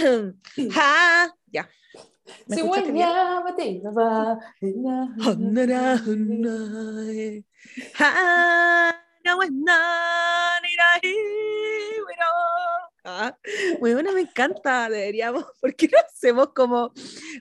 [0.74, 1.68] ja, ya.
[2.46, 3.08] ¿Me bien?
[3.08, 3.62] guayaba te
[13.04, 13.36] Ah,
[13.80, 14.88] Muy bueno, me encanta.
[14.88, 16.92] Deberíamos, ¿por qué no hacemos como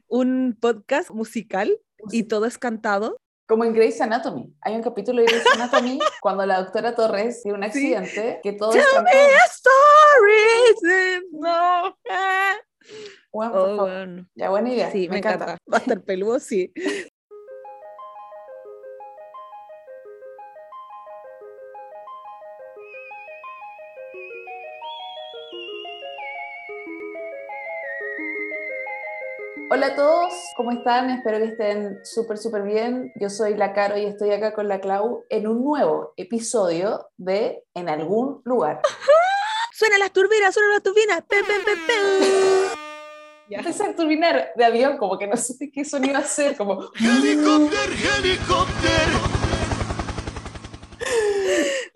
[0.08, 1.80] un podcast musical
[2.12, 3.20] y todo es cantado?
[3.50, 4.54] Como en Grey's Anatomy.
[4.62, 8.70] Hay un capítulo de Grey's Anatomy cuando la doctora Torres tiene un accidente que todo
[8.74, 9.36] es Tell me cantado.
[9.36, 11.26] a story.
[11.32, 11.98] No.
[13.32, 14.28] Bueno, Oh, bueno.
[14.36, 14.92] Ya, buena idea.
[14.92, 15.58] Sí, me, encanta.
[15.72, 16.72] Va a estar peludo, sí.
[29.72, 31.12] Hola a todos, ¿cómo están?
[31.12, 33.12] Espero que estén súper, súper bien.
[33.22, 37.64] Yo soy la Caro y estoy acá con la Clau en un nuevo episodio de
[37.76, 38.82] En algún lugar.
[39.72, 41.22] Suenan las turbinas, suenan las turbinas.
[41.22, 42.80] Pe, pe, pe, pe.
[43.48, 43.60] Ya.
[43.60, 46.90] Empecé a turbinar de avión, como que no sé qué sonido hacer, como...
[47.00, 49.39] Helicóptero, helicóptero.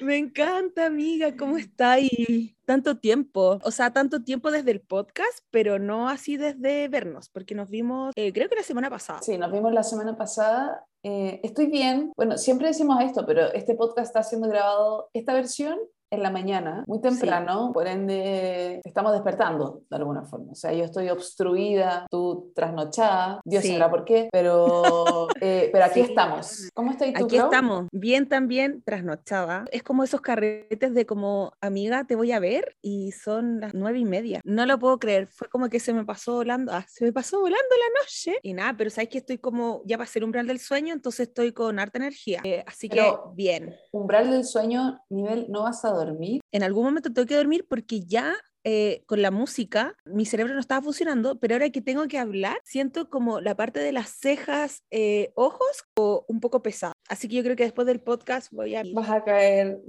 [0.03, 1.97] Me encanta, amiga, ¿cómo está?
[1.97, 7.29] Y tanto tiempo, o sea, tanto tiempo desde el podcast, pero no así desde vernos,
[7.29, 9.21] porque nos vimos, eh, creo que la semana pasada.
[9.21, 10.85] Sí, nos vimos la semana pasada.
[11.03, 12.11] Eh, estoy bien.
[12.17, 15.79] Bueno, siempre decimos esto, pero este podcast está siendo grabado, esta versión
[16.13, 20.51] en la mañana, muy temprano, por ende estamos despertando de alguna forma.
[20.51, 23.69] O sea, yo estoy obstruida, tú trasnochada, Dios Sí.
[23.69, 26.09] sabrá por qué, pero, eh, pero aquí Sí.
[26.09, 26.69] estamos.
[26.73, 29.65] ¿Cómo estás tú, Aquí estamos, bien también, trasnochada.
[29.71, 33.99] Es como esos carretes de como, amiga, te voy a ver y son las nueve
[33.99, 34.39] y media.
[34.43, 37.39] No lo puedo creer, fue como que se me pasó volando, ah, se me pasó
[37.39, 40.59] volando la noche y nada, pero sabes que estoy como, ya pasé el umbral del
[40.59, 42.41] sueño, entonces estoy con harta energía.
[42.43, 43.75] Eh, así Pero- que bien.
[43.91, 46.02] Umbral del sueño, nivel, ¿no vas a dormir?
[46.51, 50.59] En algún momento tengo que dormir porque ya eh, con la música mi cerebro no
[50.61, 54.83] estaba funcionando, pero ahora que tengo que hablar, siento como la parte de las cejas,
[54.89, 56.93] eh, ojos, o un poco pesada.
[57.09, 58.83] Así que yo creo que después del podcast voy a...
[58.93, 59.81] Vas a caer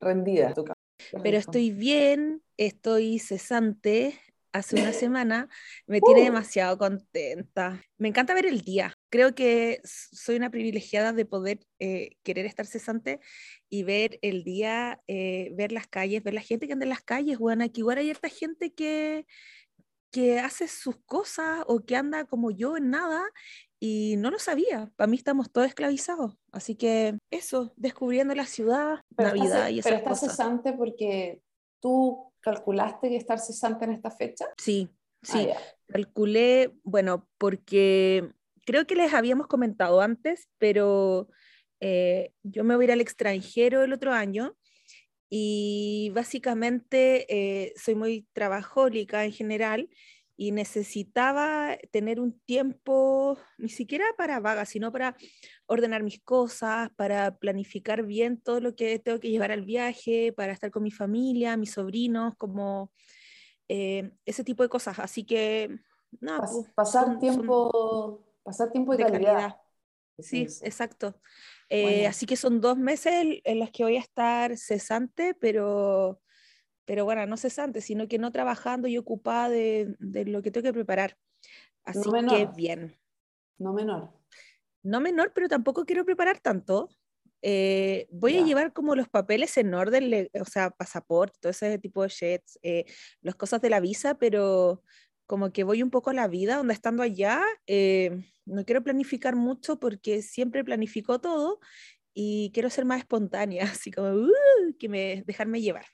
[0.00, 0.48] rendida.
[0.48, 0.64] en tu
[1.22, 4.18] Pero estoy bien, estoy cesante.
[4.52, 5.48] Hace una semana
[5.86, 6.24] me tiene Uh.
[6.24, 7.82] demasiado contenta.
[7.98, 8.94] Me encanta ver el día.
[9.12, 13.20] Creo que soy una privilegiada de poder eh, querer estar cesante
[13.68, 17.02] y ver el día, eh, ver las calles, ver la gente que anda en las
[17.02, 19.26] calles, bueno, que igual hay harta gente que,
[20.10, 23.22] que hace sus cosas o que anda como yo en nada
[23.78, 24.90] y no lo sabía.
[24.96, 26.38] Para mí estamos todos esclavizados.
[26.50, 30.30] Así que eso, descubriendo la ciudad, Pero Navidad estás, y pero esas estás cosas.
[30.36, 31.42] cesante porque
[31.80, 34.46] tú calculaste que estar cesante en esta fecha.
[34.56, 35.46] Sí, Ah, sí.
[35.48, 35.56] ya.
[35.88, 38.32] Calculé, bueno, porque
[38.64, 41.28] creo que les habíamos comentado antes, pero
[41.80, 44.56] eh, yo me voy a ir al extranjero el otro año
[45.28, 49.88] y básicamente eh, soy muy trabajólica en general
[50.36, 55.16] y necesitaba tener un tiempo, ni siquiera para vagas, sino para
[55.66, 60.52] ordenar mis cosas, para planificar bien todo lo que tengo que llevar al viaje, para
[60.52, 62.92] estar con mi familia, mis sobrinos, como
[63.68, 64.98] eh, ese tipo de cosas.
[64.98, 65.78] Así que,
[66.20, 69.32] no, Pas- pues, pasar, son- son tiempo, pasar tiempo de, de calidad.
[69.34, 69.56] calidad.
[70.18, 71.20] Sí, exacto.
[71.68, 72.08] Eh, Bueno.
[72.10, 76.20] Así que son dos meses en- los que voy a estar cesante, pero,
[76.84, 80.64] pero bueno, no cesante, sino que no trabajando y ocupada de, de lo que tengo
[80.64, 81.16] que preparar.
[81.84, 82.54] Así que menor.
[82.54, 82.98] bien.
[83.58, 84.12] No menor.
[84.82, 86.88] No menor, pero tampoco quiero preparar tanto.
[87.40, 88.42] Eh, voy Ya.
[88.42, 92.08] a llevar como los papeles en orden, le- o sea, pasaporte, todo ese tipo de
[92.08, 92.84] shits, eh,
[93.20, 94.82] las cosas de la visa, pero
[95.26, 99.36] como que voy un poco a la vida, donde estando allá, eh, no quiero planificar
[99.36, 101.60] mucho porque siempre planifico todo
[102.14, 105.86] y quiero ser más espontánea, así como "Uh", que me, dejarme llevar.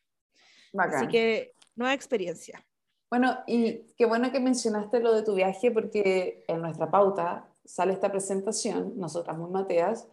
[0.73, 0.97] Bacán.
[0.97, 2.65] Así que nueva experiencia.
[3.11, 7.93] Bueno, y qué bueno que mencionaste lo de tu viaje porque en nuestra pauta sale
[7.93, 10.09] esta presentación, nosotras muy mateas,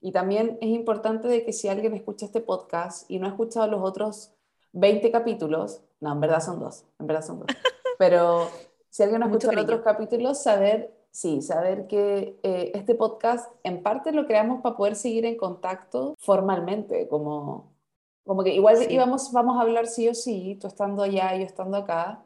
[0.00, 3.66] y también es importante de que si alguien escucha este podcast y no ha escuchado
[3.66, 4.32] los otros
[4.72, 7.48] 20 capítulos, no, en verdad son dos, en verdad son dos,
[7.98, 8.50] pero
[8.88, 12.94] si alguien no ha Mucho escuchado los otros capítulos, saber, sí, saber que eh, este
[12.94, 17.72] podcast en parte lo creamos para poder seguir en contacto formalmente, como,
[18.24, 18.86] como que igual Sí.
[18.90, 22.22] íbamos, vamos a hablar sí o sí, tú estando allá yo estando acá,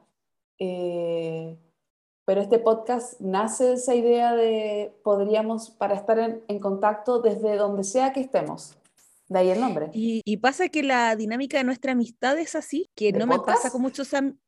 [0.59, 1.57] eh,
[2.25, 7.57] pero este podcast nace de esa idea de podríamos, para estar en, en contacto desde
[7.57, 8.77] donde sea que estemos.
[9.29, 9.89] De ahí el nombre.
[9.95, 13.39] Y, y pasa que la dinámica de nuestra amistad es así, que ¿De no me
[13.39, 13.73] pasa podcast?
[13.73, 14.39] con muchos am-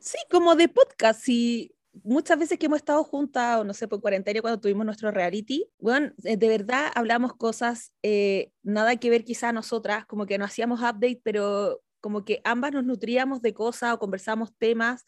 [0.00, 1.28] Sí, como de podcast.
[1.28, 1.74] Y
[2.04, 5.70] muchas veces que hemos estado juntas, o no sé, por cuarentena, cuando tuvimos nuestro reality,
[5.78, 10.38] bueno, eh, de verdad hablamos cosas, eh, nada que ver quizá a nosotras, como que
[10.38, 15.04] no hacíamos update, pero como que ambas nos nutríamos de cosas o conversábamos temas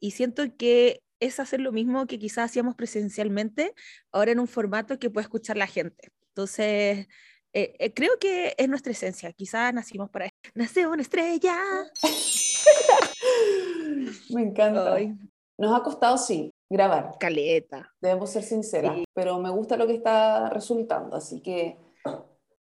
[0.00, 3.74] y siento que es hacer lo mismo que quizás hacíamos presencialmente,
[4.12, 6.12] ahora en un formato que puede escuchar la gente.
[6.28, 7.08] Entonces,
[7.60, 10.28] eh, eh, creo que es nuestra esencia, quizás nacimos para...
[10.54, 11.56] Nace una estrella.
[14.30, 14.94] Me encanta.
[14.94, 15.14] Ay,
[15.58, 17.16] Nos ha costado, sí, grabar.
[17.18, 17.92] caleta.
[18.00, 21.76] Debemos ser sinceras, pero me gusta lo que está resultando, así que,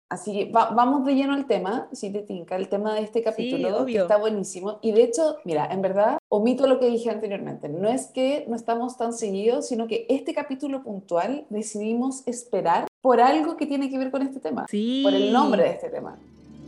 [0.10, 3.24] así que va- vamos de lleno al tema, si te tinca, el tema de este
[3.24, 4.02] capítulo, que obvio.
[4.04, 4.80] está buenísimo.
[4.82, 8.56] Y de hecho, mira, en verdad, omito lo que dije anteriormente, no es que no
[8.56, 13.98] estamos tan seguidos, sino que este capítulo puntual decidimos esperar por algo que tiene que
[13.98, 15.02] ver con este tema, Sí.
[15.04, 16.18] por el nombre de este tema,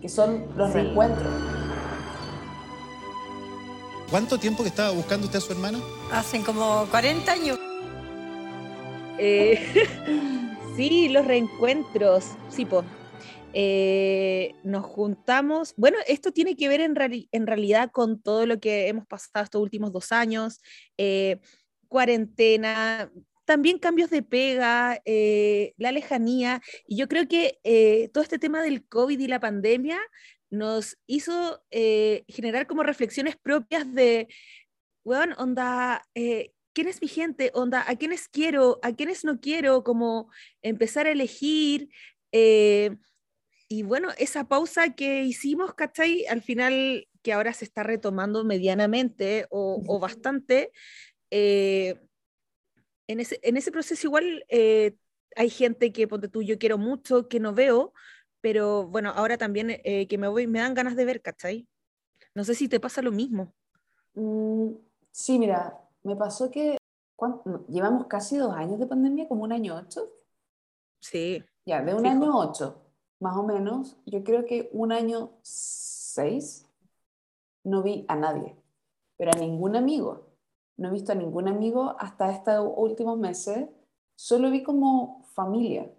[0.02, 0.74] que son los Sí.
[0.80, 1.28] reencuentros.
[4.10, 5.80] ¿Cuánto tiempo que estaba buscando usted a su hermana?
[6.12, 7.60] Hacen como 40 años.
[9.18, 9.60] Eh,
[10.76, 12.84] sí, los reencuentros, sí, po.
[13.56, 18.60] Eh, nos juntamos, bueno, esto tiene que ver en, reali- en realidad con todo lo
[18.60, 20.60] que hemos pasado estos últimos dos años,
[20.98, 21.40] eh,
[21.88, 23.12] cuarentena,
[23.46, 28.62] también cambios de pega, eh, la lejanía, y yo creo que eh, todo este tema
[28.62, 30.00] del COVID y la pandemia
[30.50, 34.28] nos hizo eh, generar como reflexiones propias de,
[35.04, 37.52] weón, onda, ¿quién es mi gente?
[37.54, 38.80] Onda, ¿a quiénes quiero?
[38.84, 39.84] ¿A quiénes no quiero?
[39.84, 40.30] Como
[40.62, 41.90] empezar a elegir.
[43.68, 46.26] y bueno, esa pausa que hicimos, ¿cachai?
[46.28, 50.72] Al final, que ahora se está retomando medianamente o, o bastante,
[53.14, 54.96] en, ese, en ese proceso igual eh,
[55.36, 57.94] hay gente que, ponte tú, yo quiero mucho, que no veo,
[58.42, 61.68] pero bueno, ahora también eh, que me voy, me dan ganas de ver, ¿cachai?
[62.36, 63.54] No sé si te pasa lo mismo.
[64.16, 64.72] Mm,
[65.12, 66.78] sí, mira, me pasó que
[67.16, 70.10] ¿cuán- no, llevamos casi dos años de pandemia, como un año ocho.
[71.00, 72.12] Sí, Ya, de un Fijo.
[72.12, 72.82] año ocho,
[73.20, 76.66] más o menos, yo creo que un año seis
[77.64, 78.56] no vi a nadie,
[79.18, 80.28] pero a ningún amigo.
[80.78, 83.68] No he visto a ningún amigo hasta estos últimos meses.
[84.16, 85.92] Solo vi como familia.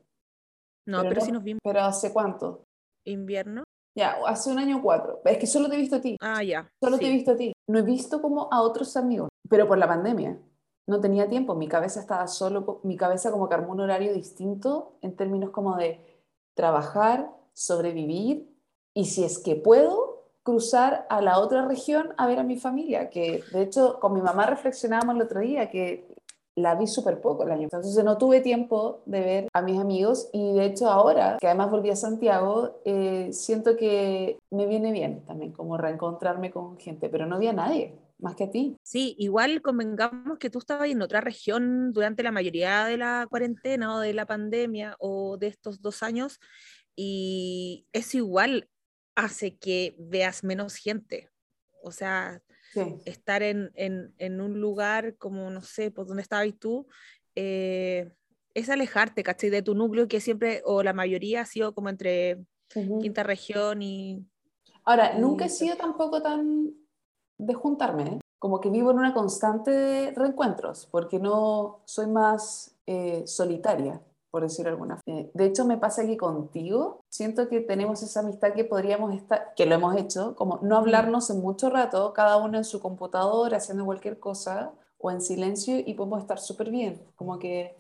[0.87, 1.61] no, pero, no- sí nos vimos.
[1.65, 2.65] Pero ¿hace cuánto?
[3.07, 3.65] Invierno.
[3.97, 5.21] Ya, hace un año cuatro.
[5.25, 6.17] Es que solo te he visto a ti.
[6.21, 6.69] Ah, ya.
[6.83, 7.53] Solo te he visto a ti.
[7.69, 10.39] No he visto como a otros amigos, pero por la pandemia.
[10.87, 14.99] No tenía tiempo, mi cabeza estaba solo, mi cabeza como que armó un horario distinto
[15.01, 16.21] en términos como de
[16.55, 18.55] trabajar, sobrevivir
[18.93, 20.04] y si es que puedo,
[20.45, 24.21] cruzar a la otra región a ver a mi familia, que de hecho con mi
[24.21, 26.07] mamá reflexionábamos el otro día que
[26.55, 27.65] la vi súper poco el año.
[27.65, 31.71] Entonces no tuve tiempo de ver a mis amigos y de hecho ahora, que además
[31.71, 37.27] volví a Santiago, eh, siento que me viene bien también como reencontrarme con gente, pero
[37.27, 38.77] no vi a nadie, más que a ti.
[38.83, 43.97] Sí, igual convengamos que tú estabas en otra región durante la mayoría de la cuarentena
[43.97, 46.39] o de la pandemia o de estos dos años
[46.95, 48.69] y eso igual
[49.15, 51.31] hace que veas menos gente.
[51.83, 52.97] O sea, Sí.
[53.05, 56.87] estar en, en- en un lugar como, no sé, por donde estabas tú,
[57.37, 58.13] eh,
[58.55, 59.51] es alejarte, ¿cachai?
[59.51, 62.45] De tu núcleo que siempre, o la mayoría ha sido como entre
[62.75, 63.01] Ujú.
[63.01, 64.27] quinta región y...
[64.85, 66.73] Ahora, y nunca he sido tampoco tan
[67.39, 68.19] de juntarme, ¿eh?
[68.39, 74.01] como que vivo en una constante de reencuentros, porque no soy más eh, solitaria,
[74.35, 75.21] por decirlo alguna forma.
[75.21, 79.55] Eh, de hecho, me pasa que contigo siento que tenemos esa amistad que podríamos estar,
[79.55, 83.55] que lo hemos hecho, como no hablarnos en mucho rato, cada uno en su computador
[83.55, 87.77] haciendo cualquier cosa o en silencio y podemos estar súper bien, como que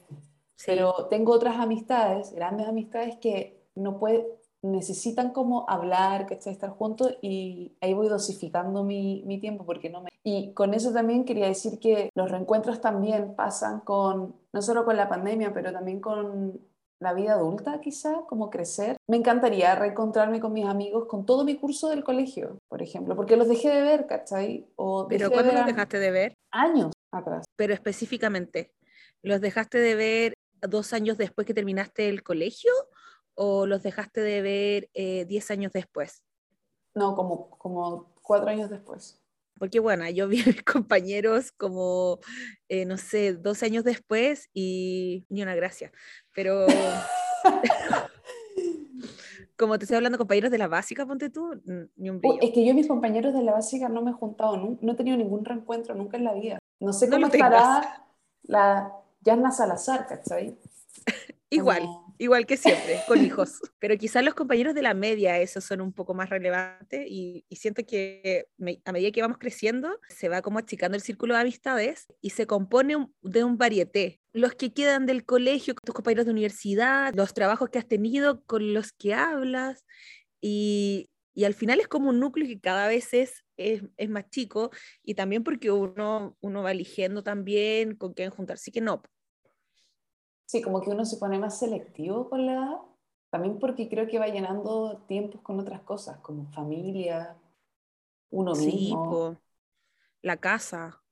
[0.55, 4.25] sí, pero tengo otras amistades, grandes amistades que no puede,
[4.65, 10.01] necesitan como hablar, que estar juntos y ahí voy dosificando mi, mi tiempo porque no
[10.01, 10.11] me...
[10.23, 14.97] Y con eso también quería decir que los reencuentros también pasan con, no solo con
[14.97, 16.61] la pandemia, pero también con
[16.99, 18.97] la vida adulta quizá, como crecer.
[19.07, 23.37] Me encantaría reencontrarme con mis amigos con todo mi curso del colegio, por ejemplo, porque
[23.37, 24.67] los dejé de ver, ¿cachai?
[24.77, 26.35] O pero de ¿cuándo los dejaste de ver?
[26.51, 27.45] años atrás.
[27.57, 28.73] pero específicamente,
[29.23, 32.73] ¿los dejaste de ver dos años después que terminaste el colegio
[33.35, 36.23] o los dejaste de ver eh, diez años después?
[36.95, 39.21] No, como, como cuatro años después.
[39.59, 42.19] Porque bueno, yo vi a mis compañeros como,
[42.69, 45.93] eh, no sé, 12 años después y ni una gracia,
[46.35, 46.67] pero
[49.57, 51.61] como te estoy hablando compañeros de la básica, ponte tú,
[51.97, 52.39] ni un brillo.
[52.41, 54.93] es que yo y mis compañeros de la básica no me he juntado, nun- no,
[54.93, 56.59] he tenido ningún reencuentro nunca en la vida.
[56.81, 57.53] No sé No cómo lo tengas.
[57.53, 58.07] estará
[58.43, 60.59] la Yanna Salazar, ¿cachai?
[61.51, 63.61] Igual, Como- igual que siempre, con hijos.
[63.79, 67.57] Pero quizás los compañeros de la media, esos son un poco más relevantes y, y
[67.57, 71.41] siento que me- a medida que vamos creciendo, se va como achicando el círculo de
[71.41, 74.21] amistades y se compone un- de un varieté.
[74.33, 78.75] Los que quedan del colegio, tus compañeros de universidad, los trabajos que has tenido, con
[78.75, 79.85] los que hablas
[80.41, 84.31] y Y al final es como un núcleo que cada vez es, es, es más
[84.31, 84.71] chico
[85.03, 89.03] y también porque uno, uno va eligiendo también con quién juntarse que no.
[90.55, 92.79] Sí, como que uno se pone más selectivo con la edad.
[93.31, 97.37] También porque creo que va llenando tiempos con otras cosas, como familia,
[98.31, 99.37] uno Sí, mismo, po,
[100.23, 101.03] la casa,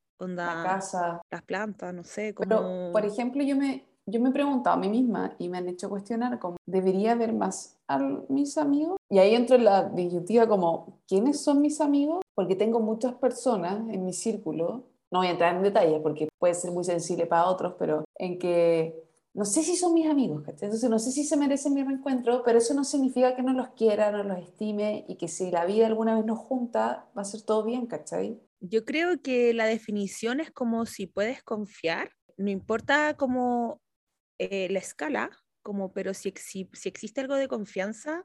[0.43, 1.23] la onda, casa.
[1.31, 2.91] las plantas, no sé, Pero, como...
[2.91, 5.89] por ejemplo, yo me, yo me he preguntado a mí misma y me han hecho
[5.89, 8.99] cuestionar como, ¿debería ver más a mis amigos?
[9.09, 12.21] Y ahí entro en la disyuntiva como, ¿quiénes son mis amigos?
[12.35, 16.55] Porque tengo muchas personas en mi círculo, no voy a entrar en detalles porque puede
[16.55, 19.02] ser muy sensible para otros, pero en que
[19.35, 20.67] no sé si son mis amigos, ¿cachai?
[20.67, 23.71] Entonces no sé si se merecen mi reencuentro, pero eso no significa que no los
[23.71, 27.25] quiera, no los estime y que si la vida alguna vez nos junta, va a
[27.25, 28.41] ser todo bien, ¿cachai?
[28.61, 33.81] Yo creo que la definición es como si puedes confiar, no importa como
[34.39, 35.31] eh, la escala,
[35.63, 38.25] como, pero si, exi- si existe algo de confianza,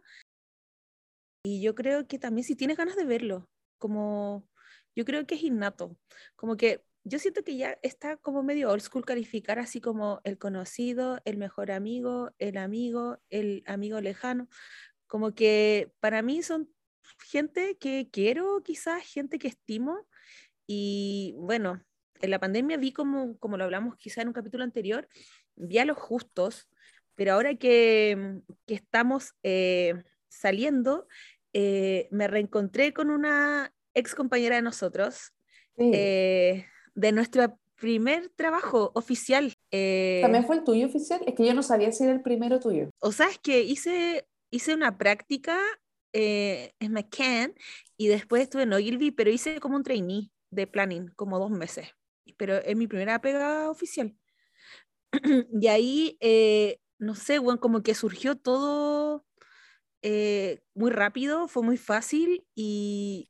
[1.44, 4.48] y yo creo que también si tienes ganas de verlo, como
[4.96, 5.98] yo creo que es innato,
[6.36, 10.38] como que yo siento que ya está como medio old school calificar así como el
[10.38, 14.50] conocido, el mejor amigo, el amigo, el amigo lejano,
[15.08, 16.70] como que para mí son
[17.30, 20.08] gente que quiero, quizás gente que estimo,
[20.68, 21.82] y bueno,
[22.20, 25.08] en la pandemia vi como, como lo hablamos quizá en un capítulo anterior,
[25.56, 26.68] vi a los justos,
[27.16, 31.08] pero ahora que, que estamos eh, saliendo,
[31.54, 35.34] eh, me reencontré con una ex compañera de nosotros,
[35.80, 35.92] Sí.
[35.94, 36.66] eh,
[36.98, 39.54] de nuestro primer trabajo oficial.
[39.72, 41.22] eh, ¿También fue el tuyo oficial?
[41.28, 42.90] Es que yo no sabía si era el primero tuyo.
[43.00, 45.60] o sea, es que hice, hice una práctica
[46.12, 47.54] eh, en McCann
[47.98, 51.88] y después estuve en Ogilvy, pero hice como un trainee de planning, como dos meses.
[52.36, 54.16] Pero es mi primera pega oficial.
[55.62, 59.24] y ahí, eh, no sé, bueno, como que surgió todo
[60.02, 63.30] eh, muy rápido, fue muy fácil y,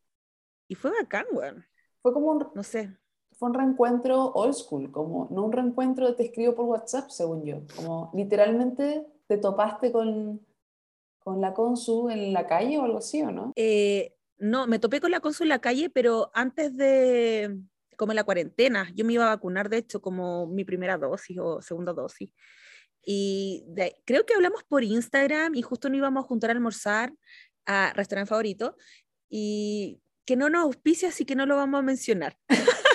[0.69, 1.65] y fue bacán, weón.
[2.01, 2.95] Fue como un, No sé.
[3.37, 7.45] Fue un reencuentro old school, como no un reencuentro de te escribo por WhatsApp, según
[7.45, 7.61] yo.
[7.75, 10.45] Como literalmente te topaste con,
[11.19, 13.53] con la consu en la calle o algo así, ¿o no?
[13.55, 17.59] Eh, no, me topé con la consul en la calle, pero antes de,
[17.95, 21.37] como en la cuarentena, yo me iba a vacunar, de hecho, como mi primera dosis
[21.39, 22.33] o segunda dosis.
[23.03, 27.13] Y de- creo que hablamos por Instagram y justo nos íbamos a juntar a almorzar
[27.65, 28.75] a restaurante favorito
[29.29, 32.37] y que no nos auspicia, así que no lo vamos a mencionar.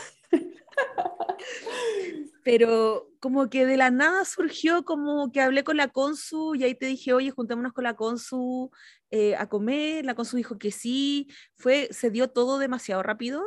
[2.44, 6.74] Pero como que de la nada surgió como que hablé con la consu y ahí
[6.74, 8.70] te dije, oye, juntémonos con la consu
[9.10, 13.42] eh, a comer, la consu dijo que sí, fue, se dio todo demasiado rápido,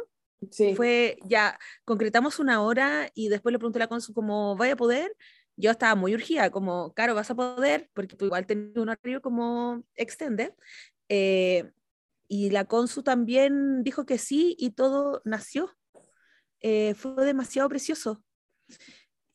[0.52, 0.76] Sí.
[0.76, 4.78] fue, ya, concretamos una hora y después le pregunté a la consu como, ¿vaya a
[4.78, 5.16] poder?
[5.58, 9.22] Yo estaba muy urgida, como, claro, vas a poder, porque tú igual tenías un horario
[9.22, 10.54] como extended.
[11.10, 11.72] eh,
[12.28, 15.70] y la consu también dijo que sí y todo nació.
[16.68, 18.24] Eh, fue demasiado precioso.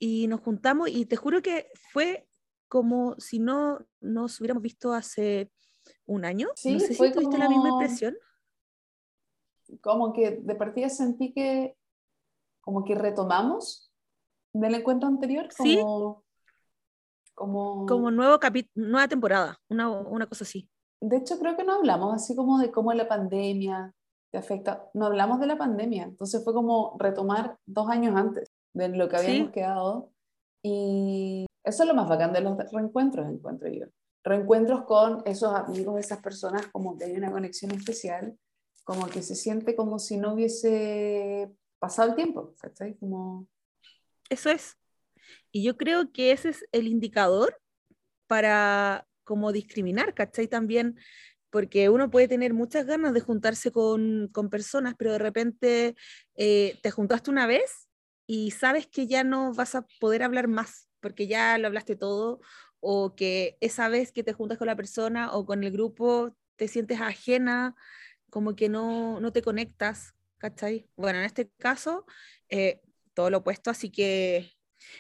[0.01, 2.27] Y nos juntamos y te juro que fue
[2.67, 5.53] como si no nos hubiéramos visto hace
[6.07, 6.49] un año.
[6.57, 8.17] Sí, no sé si fue tuviste la misma como- impresión.
[9.81, 11.77] Como que de partida sentí que
[12.61, 13.93] como que retomamos
[14.53, 15.77] del encuentro anterior, Sí.
[15.79, 16.25] como,
[17.35, 20.69] como, Como nuevo capi- nueva temporada, una, una cosa así.
[21.01, 23.95] de hecho creo que no hablamos así como de cómo la pandemia
[24.31, 28.89] te afecta, no hablamos de la pandemia, entonces fue como retomar dos años antes de
[28.89, 29.53] lo que habíamos Sí.
[29.53, 30.11] quedado
[30.63, 33.87] y eso es lo más bacán de los reencuentros, encuentro yo.
[34.23, 38.39] Reencuentros con esos amigos, esas personas como que hay una conexión especial,
[38.85, 42.97] como que se siente como si no hubiese pasado el tiempo, ¿cachai?
[42.99, 43.47] Como,
[44.29, 44.77] Eso es.
[45.53, 47.59] Y yo creo que ese es el indicador
[48.27, 50.49] para como discriminar, ¿cachai?
[50.49, 50.97] También,
[51.51, 55.97] porque uno puede tener muchas ganas de juntarse con, con personas, pero de repente
[56.37, 57.89] eh, te juntaste una vez
[58.27, 62.41] y sabes que ya no vas a poder hablar más, porque ya lo hablaste todo,
[62.79, 66.69] o que esa vez que te juntas con la persona o con el grupo te
[66.69, 67.75] sientes ajena,
[68.31, 70.89] como que no, no te conectas, ¿cachai?
[70.97, 72.07] Bueno, en este caso,
[72.49, 72.81] eh,
[73.15, 74.53] todo lo opuesto, así que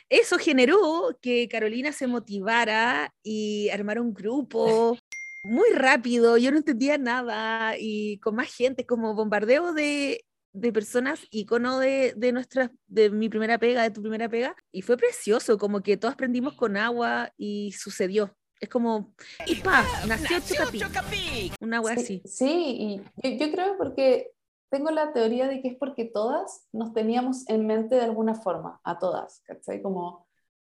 [0.09, 4.99] eso generó que Carolina se motivara y armara un grupo
[5.43, 11.21] muy rápido, yo no entendía nada y con más gente, como bombardeo de, de personas,
[11.31, 15.59] icono de, de nuestra, de mi primera pega, de tu primera pega, y fue precioso,
[15.59, 18.37] como que todos prendimos con agua y sucedió.
[18.61, 19.15] Es como,
[19.47, 22.23] y pa, nació Chocapic, una wea Sí, así.
[22.27, 22.77] sí,
[23.23, 24.33] y yo, yo creo porque
[24.71, 28.79] tengo la teoría de que es porque todas nos teníamos en mente de alguna forma,
[28.85, 29.81] a todas, ¿cachai?
[29.81, 30.29] Como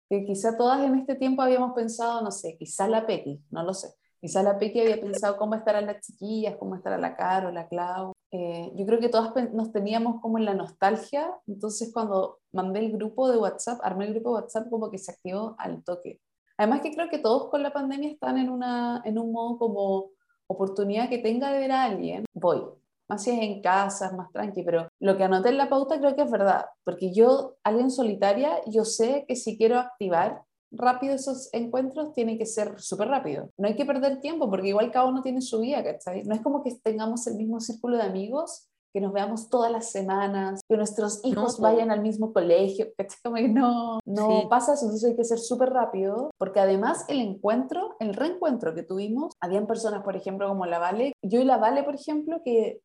[0.07, 3.73] que quizá todas en este tiempo habíamos pensado, no sé, quizá la Peti, no lo
[3.73, 3.89] sé,
[4.21, 8.11] Quizá la Peque había pensado cómo estarán las chiquillas, cómo estará la Caro, la Clau.
[8.31, 12.91] Eh, yo creo que todas nos teníamos como en la nostalgia, entonces cuando mandé el
[12.91, 16.19] grupo de WhatsApp, armé el grupo de WhatsApp como que se activó al toque.
[16.57, 20.09] Además que creo que todos con la pandemia están en, una, en un modo como
[20.47, 22.61] oportunidad que tenga de ver a alguien, voy.
[23.07, 25.97] Más si es en casa, es más tranqui, pero lo que anoté en la pauta
[25.97, 31.13] creo que es verdad, porque yo, alguien solitaria, yo sé que si quiero activar rápido
[31.15, 33.49] esos encuentros, tiene que ser súper rápido.
[33.57, 36.23] No hay que perder tiempo, porque igual cada uno tiene su vida, ¿cachai?
[36.23, 39.91] No es como que tengamos el mismo círculo de amigos, que nos veamos todas las
[39.91, 43.47] semanas, que nuestros hijos vayan al mismo colegio, ¿cachai?
[43.47, 44.47] No, no Sí.
[44.49, 48.81] pasa eso, entonces hay que ser súper rápido, porque además el encuentro, el reencuentro que
[48.83, 52.81] tuvimos, habían personas, por ejemplo, como la Vale, yo y la Vale, por ejemplo, que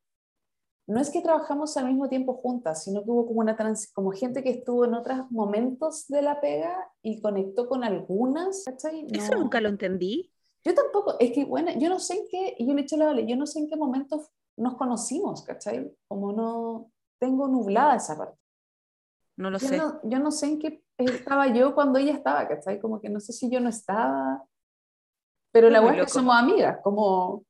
[0.87, 4.11] no es que trabajamos al mismo tiempo juntas, sino que hubo como una trans, como
[4.13, 9.07] gente que estuvo en otros momentos de la pega y conectó con algunas, ¿cachai?
[9.13, 9.43] Eso No.
[9.43, 10.31] nunca lo entendí.
[10.65, 12.97] Yo tampoco, es que bueno, yo no sé en qué, y yo le he dicho
[12.97, 14.23] la Vale, yo no sé en qué momento
[14.57, 15.93] nos conocimos, ¿cachai?
[16.09, 18.39] Como no tengo nublada esa parte.
[19.37, 19.77] No lo Yo sé.
[19.77, 22.81] no, yo no sé en qué estaba yo cuando ella estaba, ¿cachai?
[22.81, 24.45] Como que no sé si yo no estaba,
[25.53, 27.45] pero la verdad es que somos amigas, como,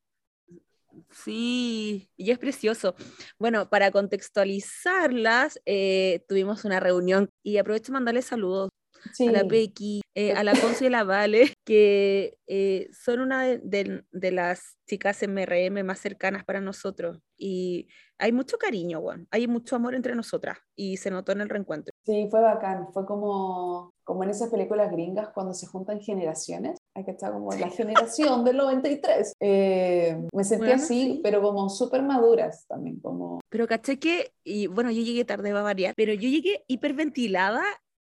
[1.10, 2.96] Sí, y es precioso.
[3.38, 8.70] Bueno, para contextualizarlas, eh, tuvimos una reunión y aprovecho de mandarles saludos
[9.12, 13.20] sí, a la Pequi, eh, a la Conce y a la Vale, que eh, son
[13.20, 17.20] una de, de- de las chicas MRM más cercanas para nosotros.
[17.36, 21.93] Y hay mucho cariño, hay mucho amor entre nosotras y se notó en el reencuentro.
[22.04, 22.92] Sí, fue bacán.
[22.92, 26.76] Fue como, como en esas películas gringas cuando se juntan generaciones.
[26.94, 29.32] Hay que estar como la generación del 93.
[29.40, 31.20] Eh, me sentí Bueno, así, sí.
[31.22, 33.00] pero como súper maduras también.
[33.00, 36.64] Como, Pero caché que, y bueno, yo llegué tarde, va a variar, pero yo llegué
[36.68, 37.64] hiperventilada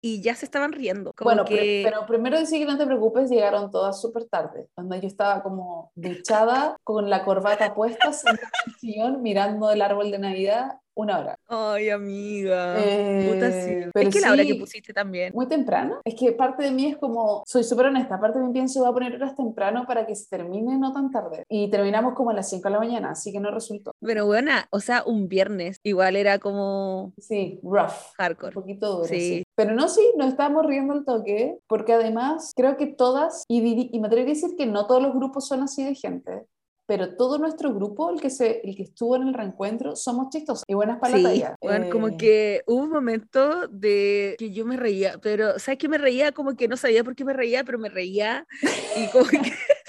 [0.02, 1.12] y ya se estaban riendo.
[1.12, 1.82] Como bueno, que...
[1.84, 4.68] pero primero decir que no te preocupes, llegaron todas súper tarde.
[4.74, 9.82] Cuando yo estaba como duchada, con la corbata puesta, sentada en el sillón, mirando el
[9.82, 11.36] árbol de Navidad, una hora.
[11.48, 12.76] Ay, amiga.
[12.78, 13.90] Eh, Puta, sí.
[13.92, 15.32] pero es que la hora que pusiste también.
[15.34, 16.00] Muy temprano.
[16.04, 18.88] Es que parte de mí es como, soy súper honesta, parte de mí pienso voy
[18.88, 21.44] a poner horas temprano para que se termine no tan tarde.
[21.48, 23.92] Y terminamos como a las 5 de la mañana, así que no resultó.
[24.00, 27.90] Pero bueno, o sea, un viernes igual era como Sí, rough.
[27.92, 28.52] Un hardcore.
[28.54, 29.20] poquito duro, Sí.
[29.20, 29.42] sí.
[29.56, 34.00] Pero no, sí, nos estábamos riendo el toque, porque además creo que todas, y, y
[34.00, 36.44] me atrevo a decir que no todos los grupos son así de gente,
[36.90, 40.64] pero todo nuestro grupo, el que, se, el que estuvo en el reencuentro, somos chistosos
[40.66, 44.76] y buenas para Sí, bueno, como Eh, que hubo un momento de que yo me
[44.76, 46.32] reía, pero ¿sabes qué me reía?
[46.32, 48.44] Como que no sabía por qué me reía, pero me reía
[48.96, 49.38] y como que...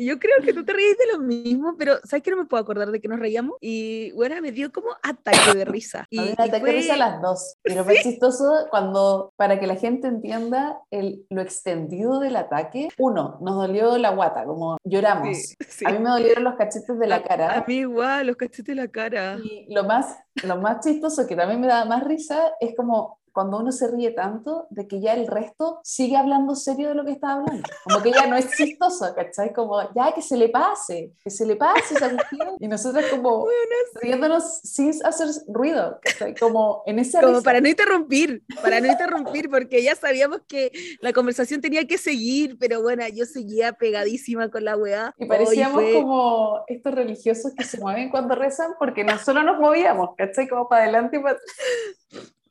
[0.00, 2.46] Y yo creo que tú te reís de lo mismo, pero ¿sabes que no me
[2.46, 3.56] puedo acordar de que nos reíamos?
[3.60, 6.06] Y bueno, me dio como ataque de risa.
[6.08, 7.56] Y, A mí me y ataqué fue- risa a las dos.
[7.62, 13.36] Pero fue chistoso cuando, para que la gente entienda el, lo extendido del ataque, uno,
[13.42, 15.36] nos dolió la guata, como lloramos.
[15.36, 15.84] Sí, sí.
[15.86, 17.58] A mí me dolieron los cachetes de la A- cara.
[17.58, 19.36] A mí igual, los cachetes de la cara.
[19.44, 23.58] Y lo más, lo más chistoso, que también me da más risa, es como cuando
[23.58, 27.12] uno se ríe tanto de que ya el resto sigue hablando serio de lo que
[27.12, 27.62] está hablando.
[27.84, 29.52] Como que ya no es chistoso, ¿cachai?
[29.52, 32.56] Como ya que se le pase, que se le pase esa cuestión.
[32.58, 33.46] Y nosotros como
[34.02, 36.34] riéndonos sin hacer ruido, ¿cachai?
[36.34, 37.44] Como en esa Como risa.
[37.44, 42.56] para no interrumpir, para no interrumpir, porque ya sabíamos que la conversación tenía que seguir,
[42.58, 45.14] pero bueno, yo seguía pegadísima con la weá.
[45.18, 49.58] Y Oh, parecíamos como estos religiosos que se mueven cuando rezan porque no solo nos
[49.58, 50.48] movíamos, ¿cachai?
[50.48, 51.38] Como para adelante y para.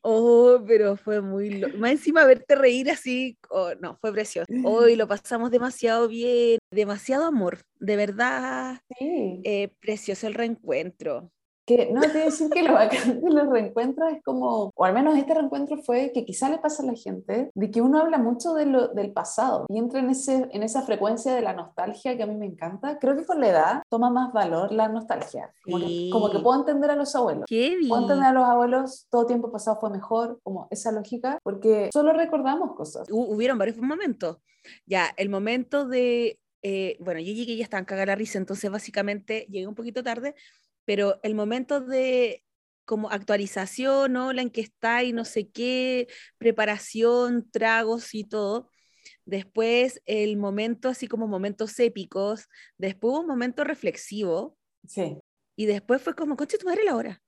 [0.02, 1.50] Oh, pero fue muy...
[1.60, 4.46] lo- Más encima verte reír así, oh, no, fue precioso.
[4.66, 9.42] Hoy lo pasamos demasiado bien, demasiado amor, de verdad, Sí.
[9.44, 11.32] eh, precioso el reencuentro.
[11.70, 14.86] Que no te voy a decir que lo bacán de los reencuentros es como, o
[14.86, 18.00] al menos este reencuentro fue que quizá le pasa a la gente, de que uno
[18.02, 21.54] habla mucho de lo, del pasado y entra en, ese, en esa frecuencia de la
[21.54, 22.98] nostalgia que a mí me encanta.
[22.98, 25.54] Creo que con la edad toma más valor la nostalgia.
[25.64, 26.06] Como, Sí.
[26.06, 27.46] que, como que puedo entender a los abuelos.
[27.48, 31.92] Qué Puedo entender a los abuelos, todo tiempo pasado fue mejor, como esa lógica, porque
[31.94, 33.08] solo recordamos cosas.
[33.10, 34.38] hu- hubieron varios momentos.
[34.88, 39.46] Ya, el momento de, eh, bueno, yo llegué y ya estaban la risa, entonces básicamente
[39.50, 40.34] llegué un poquito tarde,
[40.90, 42.44] pero el momento de
[42.84, 44.34] como actualización, ¿no?
[44.34, 46.08] La en que está y no sé qué,
[46.40, 48.72] preparación, tragos y todo.
[49.24, 52.48] Después el momento, así como momentos épicos.
[52.80, 54.58] Después un momento reflexivo.
[54.88, 55.20] Sí.
[55.56, 57.22] Y después fue como, coche, tu madre la hora.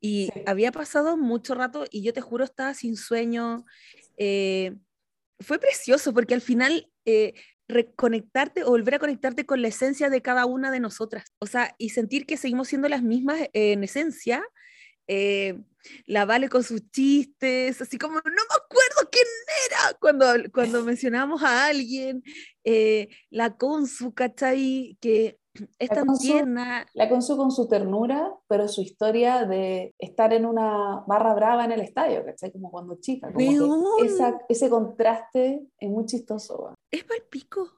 [0.00, 0.42] Y Sí.
[0.46, 3.64] había pasado mucho rato y yo te juro estaba sin sueño.
[4.18, 4.76] eh,
[5.40, 7.34] fue precioso porque al final eh,
[7.70, 11.32] reconectarte o volver a conectarte con la esencia de cada una de nosotras.
[11.38, 14.42] O sea, y sentir que seguimos siendo las mismas eh, en esencia,
[15.08, 15.58] eh,
[16.06, 19.26] la Vale con sus chistes, así como, no me acuerdo quién
[19.66, 22.22] era cuando, cuando mencionamos a alguien,
[22.64, 24.96] eh, la Consu, ¿cachai?
[25.00, 25.39] Que
[25.78, 26.86] es La tan Consu- tierna.
[26.94, 31.72] La Consu con su ternura, pero su historia de estar en una barra brava en
[31.72, 32.52] el estadio, ¿cachai?
[32.52, 33.32] Como cuando chica.
[33.32, 36.74] Como que esa- ese contraste es muy chistoso.
[36.90, 37.70] Es para pico.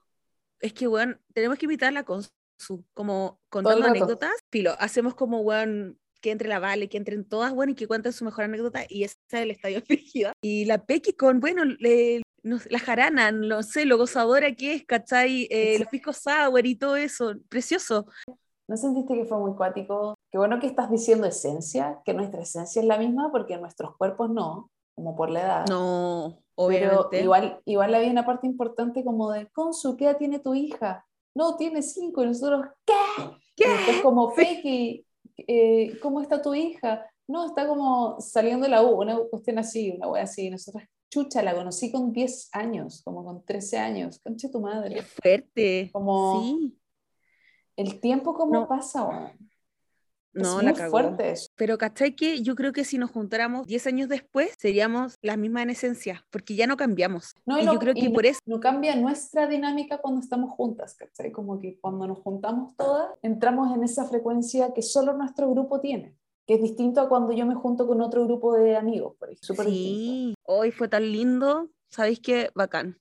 [0.59, 2.21] Es que, weón, tenemos que invitarla con
[2.57, 4.31] su, como contando anécdotas.
[4.51, 8.13] Filo, hacemos como, weón, que entre la Vale, que entren todas, weón, y que cuenten
[8.13, 10.31] su mejor anécdota, y esa del Estadio Frígida.
[10.41, 14.85] Y la Pequi con, bueno, le- no la jarana, no sé, lo gozadora que es,
[14.85, 15.47] ¿cachai?
[15.49, 18.05] Eh, los piscos sour y todo eso, precioso.
[18.67, 20.15] ¿No sentiste que fue muy cuático?
[20.31, 24.29] Qué bueno que estás diciendo esencia, que nuestra esencia es la misma, porque nuestros cuerpos
[24.29, 25.65] no, como por la edad.
[25.67, 27.21] No, Pero obviamente.
[27.21, 31.05] igual, igual había una parte importante como de, Consu, ¿qué edad tiene tu hija?
[31.35, 32.93] No, tiene cinco, y nosotros, ¿qué?
[33.55, 33.67] ¿Qué?
[33.69, 35.05] Después como, Pequi,
[35.37, 37.05] eh, ¿cómo está tu hija?
[37.27, 40.47] No, está como saliendo de la U, una cuestión así, una wea así.
[40.47, 44.19] y Nosotros, chucha, la conocí con 10 años, como con 13 años.
[44.23, 45.01] Concha tu Qué madre.
[45.03, 45.89] fuerte.
[45.93, 46.79] Como- Sí,
[47.75, 48.67] El tiempo cómo No.
[48.67, 49.31] pasa.
[50.35, 50.91] Es no, muy la cagó.
[50.91, 51.47] fuerte eso.
[51.55, 55.63] Pero ¿cachai que yo creo que si nos juntáramos 10 años después, seríamos las mismas
[55.63, 57.33] en esencia, porque ya no cambiamos.
[57.45, 60.95] No, y no- yo creo que por eso, no cambia nuestra dinámica cuando estamos juntas,
[60.95, 61.31] ¿cachai?
[61.31, 66.15] Como que cuando nos juntamos todas, entramos en esa frecuencia que solo nuestro grupo tiene,
[66.45, 69.63] que es distinto a cuando yo me junto con otro grupo de amigos, por ejemplo.
[69.63, 72.51] Sí, hoy fue tan lindo, ¿sabéis qué?
[72.53, 72.99] Bacán.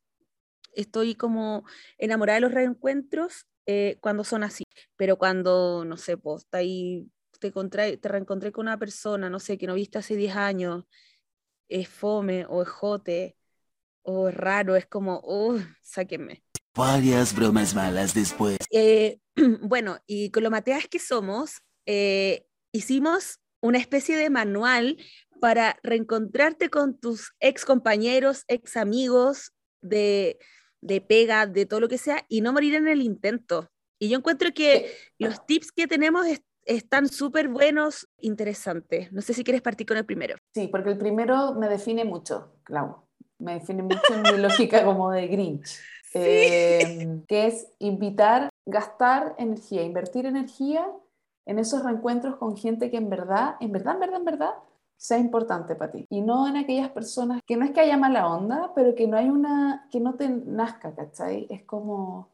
[0.74, 1.64] Estoy como
[1.98, 4.64] enamorada de los reencuentros eh, cuando son así,
[4.96, 7.08] pero cuando, no sé, pues, está ahí,
[7.40, 10.84] te, contra- te reencontré con una persona, no sé, que no viste hace 10 años,
[11.68, 13.36] es fome o es jote
[14.02, 16.42] o es raro, es como, oh, sáquenme.
[16.74, 18.56] Varias bromas malas después.
[18.70, 19.18] Eh,
[19.62, 24.96] bueno, y con lo mateas que somos, eh, hicimos una especie de manual
[25.40, 30.38] para reencontrarte con tus ex compañeros, ex amigos de,
[30.80, 33.68] de pega, de todo lo que sea, y no morir en el intento.
[34.00, 39.12] Y yo encuentro que los tips que tenemos es- están súper buenos, interesantes.
[39.12, 40.36] No sé si quieres partir con el primero.
[40.54, 43.06] Sí, porque el primero me define mucho, Clau.
[43.38, 44.38] Me define mucho en mi
[44.70, 45.80] lógica como de Grinch.
[46.14, 50.86] Eh, que es invitar, gastar energía, invertir energía
[51.46, 54.54] en esos reencuentros con gente que en verdad, en verdad, en verdad, en verdad,
[54.96, 56.06] sea importante para ti.
[56.10, 59.16] Y no en aquellas personas que no es que haya mala onda, pero que no
[59.16, 61.46] hay una, que no te nazca, ¿cachai?
[61.50, 62.28] Es como,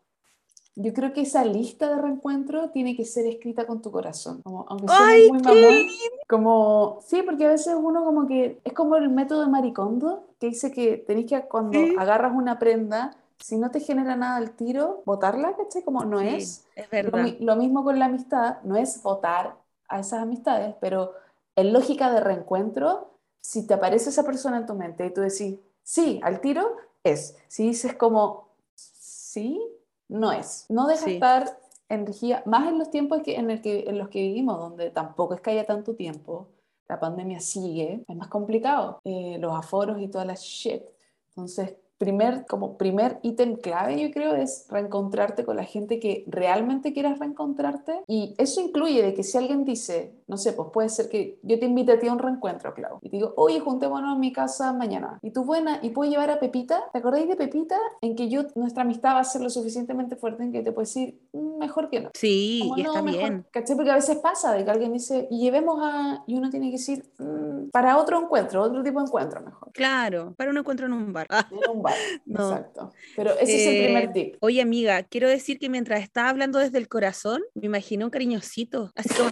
[0.77, 4.43] yo creo que esa lista de reencuentro tiene que ser escrita con tu corazón.
[4.43, 5.87] Como, aunque ¡Ay, muy mamón,
[6.29, 10.49] como, sí, porque a veces uno como que, es como el método de Maricondo, que
[10.49, 11.97] dice que tenés que cuando Sí.
[11.99, 15.83] agarras una prenda, si no te genera nada al tiro, botarla, ¿cachai?
[15.85, 16.65] Como no Sí, es.
[16.75, 17.39] es verdad.
[17.41, 19.57] lo mismo con la amistad, no es votar
[19.89, 21.15] a esas amistades, pero
[21.57, 25.59] en lógica de reencuentro, si te aparece esa persona en tu mente y tú decís,
[25.83, 27.37] sí, al tiro, es.
[27.49, 29.61] Si dices como, sí,
[30.09, 30.67] no es.
[30.69, 31.13] No deja Sí.
[31.13, 34.91] estar energía, más en los tiempos que, en, el que, en los que vivimos, donde
[34.91, 36.49] tampoco es que haya tanto tiempo,
[36.89, 40.83] la pandemia sigue, es más complicado, eh, los aforos y toda la shit.
[41.31, 46.93] Entonces, primer, como primer ítem clave, yo creo, es reencontrarte con la gente que realmente
[46.93, 48.01] quieras reencontrarte.
[48.07, 51.59] Y eso incluye de que si alguien dice, no sé, pues puede ser que yo
[51.59, 54.33] te invite a ti a un reencuentro, Clau, y te digo, oye, juntémonos en mi
[54.33, 55.19] casa mañana.
[55.23, 56.85] Y tú, buena, y puedo llevar a Pepita.
[56.93, 57.79] ¿Te acordáis de Pepita?
[58.03, 60.85] En que yo, nuestra amistad va a ser lo suficientemente fuerte en que te puedo
[60.87, 62.11] decir, "Mm, mejor que no.
[62.15, 63.47] Sí, Como, y no, está mejor, bien.
[63.77, 66.73] Porque a veces pasa de que alguien dice, y llevemos a, y uno tiene que
[66.73, 69.73] decir, "Mm, para otro encuentro, otro tipo de encuentro mejor.
[69.73, 71.27] Claro, para un encuentro en un bar.
[71.31, 71.95] Ah, En un bar,
[72.27, 72.51] No.
[72.51, 72.93] exacto.
[73.17, 74.37] Pero ese es el primer Eh, tip.
[74.41, 78.93] Oye, amiga, quiero decir que mientras estaba hablando desde el corazón, me imaginé un cariñosito,
[78.97, 79.31] así como,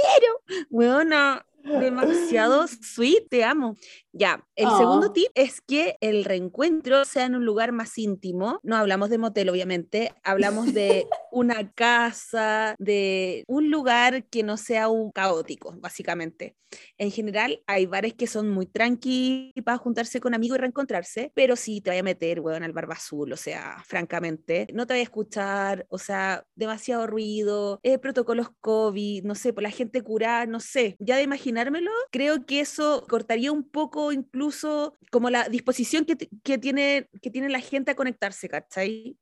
[0.00, 0.66] ¡te quiero!
[0.70, 3.76] Weona, demasiado sweet, te amo.
[4.12, 5.12] Ya, el segundo Ah.
[5.12, 8.58] tip es que el reencuentro sea en un lugar más íntimo.
[8.62, 14.88] No hablamos de motel, obviamente, hablamos de una casa, de un lugar que no sea
[14.88, 16.56] un caótico, básicamente.
[16.98, 21.56] En general, hay bares que son muy tranquilos para juntarse con amigos y reencontrarse, pero
[21.56, 25.02] sí te vaya a meter, weón, al barba azul, o sea, francamente, no te vaya
[25.02, 30.46] a escuchar, o sea, demasiado ruido, eh, protocolos COVID, no sé, por la gente curada,
[30.46, 36.04] no sé, ya de imaginármelo, creo que eso cortaría un poco incluso como la disposición
[36.04, 39.16] que, que tiene, que tiene la gente a conectarse, ¿cachai?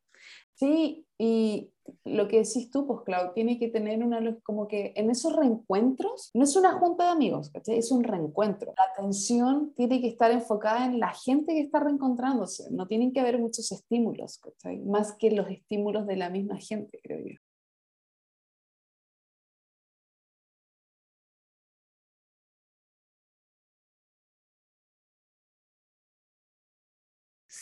[0.55, 1.71] Sí, y
[2.05, 6.31] lo que decís tú, pues Clau, tiene que tener una, como que en esos reencuentros,
[6.35, 7.79] no es una junta de amigos, ¿cachai?
[7.79, 8.75] Es un reencuentro.
[8.77, 13.21] La atención tiene que estar enfocada en la gente que está reencontrándose, no tienen que
[13.21, 14.79] haber muchos estímulos, ¿cachai?
[14.81, 17.39] Más que los estímulos de la misma gente, creo yo.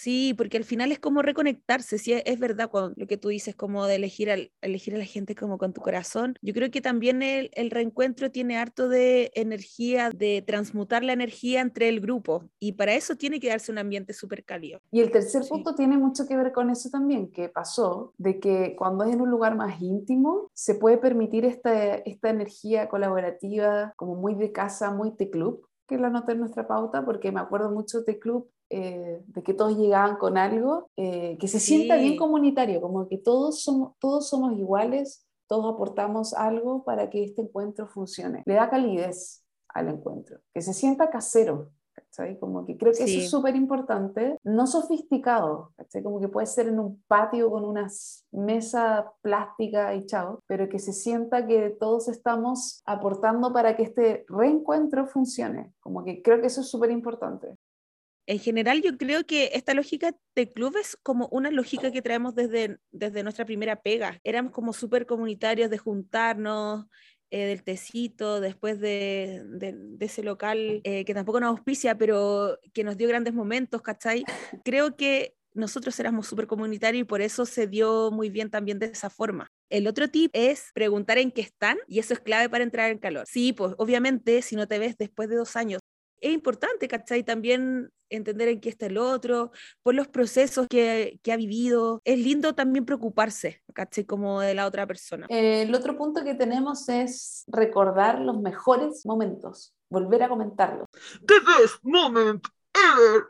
[0.06, 3.56] Sí, porque al final es como reconectarse, sí, es verdad cuando, lo que tú dices,
[3.56, 6.36] como de elegir, al, elegir a la gente como con tu corazón.
[6.42, 11.60] Yo creo que también el, el, reencuentro tiene harto de energía, de transmutar la energía
[11.60, 14.78] entre el grupo, y para eso tiene que darse un ambiente súper cálido.
[14.92, 15.50] Y el tercer sí.
[15.50, 19.20] punto tiene mucho que ver con eso también, que pasó, de que cuando es en
[19.20, 24.92] un lugar más íntimo, se puede permitir esta, esta energía colaborativa, como muy de casa,
[24.92, 28.48] muy de club, que la anoté en nuestra pauta, porque me acuerdo mucho de club
[28.70, 31.76] eh, de que todos llegaban con algo, eh, que se sí.
[31.76, 37.24] sienta bien comunitario, como que todos somos, todos somos iguales, todos aportamos algo para que
[37.24, 38.42] este encuentro funcione.
[38.44, 41.70] Le da calidez al encuentro, que se sienta casero.
[41.96, 42.38] ¿cachai?
[42.38, 43.16] Como que creo que sí.
[43.16, 46.02] eso es súper importante, no sofisticado, ¿cachai?
[46.02, 47.88] como que puede ser en un patio con una
[48.32, 54.24] mesa plástica y chao, pero que se sienta que todos estamos aportando para que este
[54.28, 57.55] reencuentro funcione, como que creo que eso es súper importante
[58.26, 62.34] en general yo creo que esta lógica de club es como una lógica que traemos
[62.34, 64.20] desde, desde nuestra primera pega.
[64.24, 66.86] Éramos como súper comunitarios de juntarnos,
[67.30, 69.44] eh, del tecito, después de,
[69.98, 74.24] ese local eh, que tampoco nos auspicia, pero que nos dio grandes momentos, ¿cachai?
[74.64, 78.86] Creo que nosotros éramos súper comunitarios y por eso se dio muy bien también de
[78.86, 79.50] esa forma.
[79.70, 82.98] El otro tip es preguntar en qué están y eso es clave para entrar en
[82.98, 83.24] calor.
[83.26, 85.80] Sí, pues obviamente si no te ves después de dos años,
[86.20, 87.22] es importante, ¿cachai?
[87.22, 89.50] También entender en qué está el otro,
[89.82, 92.00] por los procesos que, que, ha vivido.
[92.04, 94.04] Es lindo también preocuparse, ¿cachai?
[94.04, 95.26] Como de la otra persona.
[95.28, 100.86] Eh, el otro punto que tenemos es recordar los mejores momentos, volver a comentarlos.
[101.26, 103.24] The best moment ever.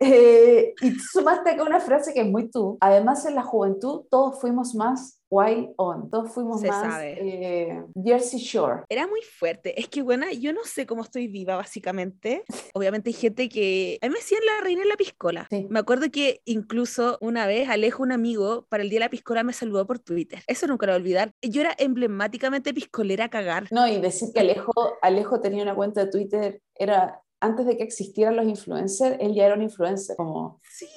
[0.00, 2.76] Eh, y sumaste acá una frase que es muy tú.
[2.80, 8.38] Además, en la juventud todos fuimos más Wild On, todos fuimos Se más eh, Jersey
[8.38, 8.82] Shore.
[8.88, 9.78] Era muy fuerte.
[9.80, 12.44] Es que, bueno, yo no sé cómo estoy viva, básicamente.
[12.74, 13.98] Obviamente hay gente que...
[14.00, 15.48] A mí me decían la reina de la piscola.
[15.50, 15.66] Sí.
[15.68, 19.42] Me acuerdo que incluso una vez Alejo, un amigo, para el día de la piscola
[19.42, 20.40] me saludó por Twitter.
[20.46, 21.32] Eso nunca lo voy a olvidar.
[21.42, 23.66] Yo era emblemáticamente piscolera a cagar.
[23.72, 27.82] No, y decir que Alejo, Alejo tenía una cuenta de Twitter era antes de que
[27.82, 30.16] existieran los influencers, él ya era un influencer.
[30.16, 30.60] Como...
[30.62, 30.88] Sí,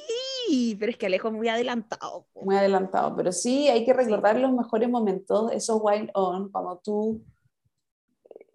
[0.79, 2.25] pero es que Alejo es muy adelantado.
[2.41, 4.41] Muy adelantado, pero sí, hay que recordar sí.
[4.41, 7.21] los mejores momentos, esos wild on, cuando tú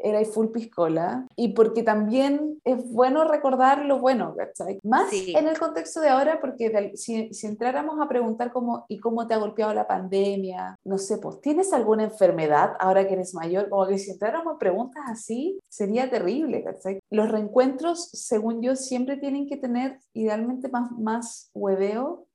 [0.03, 4.79] eras full piscola, y porque también es bueno recordar lo bueno, ¿cachai?
[4.83, 5.35] Más sí.
[5.37, 9.27] en el contexto de ahora, porque de, si, si, entráramos a preguntar cómo, ¿y cómo
[9.27, 10.77] te ha golpeado la pandemia?
[10.85, 13.69] No sé, pues, ¿tienes alguna enfermedad ahora que eres mayor?
[13.69, 17.01] Como que si entráramos a preguntas así, sería terrible, ¿cachai?
[17.11, 22.27] Los reencuentros, según yo, siempre tienen que tener idealmente más, más hueveo